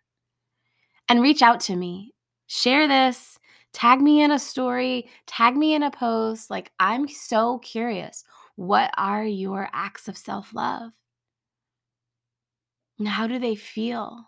And 1.09 1.21
reach 1.21 1.41
out 1.41 1.59
to 1.61 1.75
me. 1.75 2.13
Share 2.47 2.87
this, 2.87 3.37
tag 3.73 4.01
me 4.01 4.21
in 4.21 4.31
a 4.31 4.39
story, 4.39 5.09
tag 5.25 5.55
me 5.55 5.73
in 5.73 5.83
a 5.83 5.91
post. 5.91 6.49
Like, 6.49 6.71
I'm 6.79 7.07
so 7.07 7.59
curious. 7.59 8.23
What 8.55 8.91
are 8.97 9.25
your 9.25 9.69
acts 9.73 10.07
of 10.07 10.17
self 10.17 10.53
love? 10.53 10.91
And 12.99 13.07
how 13.07 13.27
do 13.27 13.39
they 13.39 13.55
feel? 13.55 14.25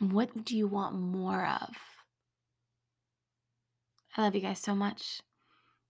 And 0.00 0.12
what 0.12 0.44
do 0.44 0.56
you 0.56 0.66
want 0.66 0.96
more 0.96 1.46
of? 1.46 1.76
I 4.16 4.22
love 4.22 4.34
you 4.34 4.42
guys 4.42 4.60
so 4.60 4.74
much. 4.74 5.22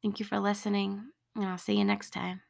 Thank 0.02 0.20
you 0.20 0.26
for 0.26 0.38
listening, 0.38 1.10
and 1.34 1.44
I'll 1.44 1.58
see 1.58 1.76
you 1.76 1.84
next 1.84 2.10
time. 2.10 2.42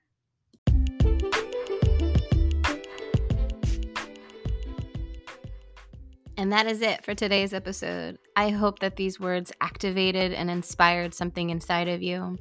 And 6.36 6.52
that 6.52 6.66
is 6.66 6.82
it 6.82 7.04
for 7.04 7.14
today's 7.14 7.54
episode. 7.54 8.18
I 8.36 8.50
hope 8.50 8.80
that 8.80 8.96
these 8.96 9.20
words 9.20 9.52
activated 9.60 10.32
and 10.32 10.50
inspired 10.50 11.14
something 11.14 11.50
inside 11.50 11.88
of 11.88 12.02
you. 12.02 12.38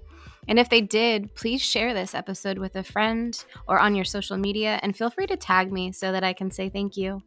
And 0.48 0.58
if 0.58 0.70
they 0.70 0.82
did, 0.82 1.36
please 1.36 1.62
share 1.62 1.94
this 1.94 2.16
episode 2.16 2.58
with 2.58 2.76
a 2.76 2.84
friend 2.84 3.44
or 3.68 3.80
on 3.80 3.96
your 3.96 4.06
social 4.06 4.38
media 4.38 4.80
and 4.82 4.96
feel 4.96 5.10
free 5.10 5.28
to 5.28 5.38
tag 5.38 5.72
me 5.72 5.92
so 5.92 6.12
that 6.12 6.24
I 6.24 6.34
can 6.34 6.50
say 6.50 6.68
thank 6.68 6.98
you. 6.98 7.22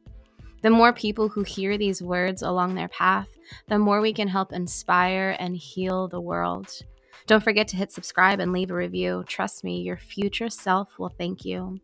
The 0.65 0.71
more 0.71 0.95
people 0.95 1.29
who 1.29 1.43
hear 1.43 1.77
these 1.77 2.01
words 2.01 2.41
along 2.41 2.75
their 2.75 2.89
path, 2.89 3.29
the 3.69 3.79
more 3.79 4.01
we 4.01 4.15
can 4.15 4.29
help 4.29 4.51
inspire 4.51 5.37
and 5.39 5.55
heal 5.55 6.09
the 6.09 6.23
world. 6.23 6.81
Don't 7.27 7.45
forget 7.45 7.69
to 7.69 7.77
hit 7.77 7.93
subscribe 7.93 8.41
and 8.41 8.51
leave 8.51 8.71
a 8.71 8.75
review. 8.75 9.25
Trust 9.27 9.63
me, 9.63 9.83
your 9.83 9.99
future 9.99 10.49
self 10.49 10.99
will 10.99 11.11
thank 11.11 11.45
you. 11.45 11.81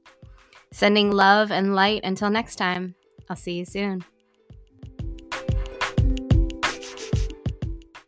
Sending 0.72 1.12
love 1.12 1.52
and 1.52 1.74
light 1.74 2.00
until 2.04 2.30
next 2.30 2.56
time. 2.56 2.94
I'll 3.28 3.36
see 3.36 3.52
you 3.52 3.66
soon. 3.66 4.02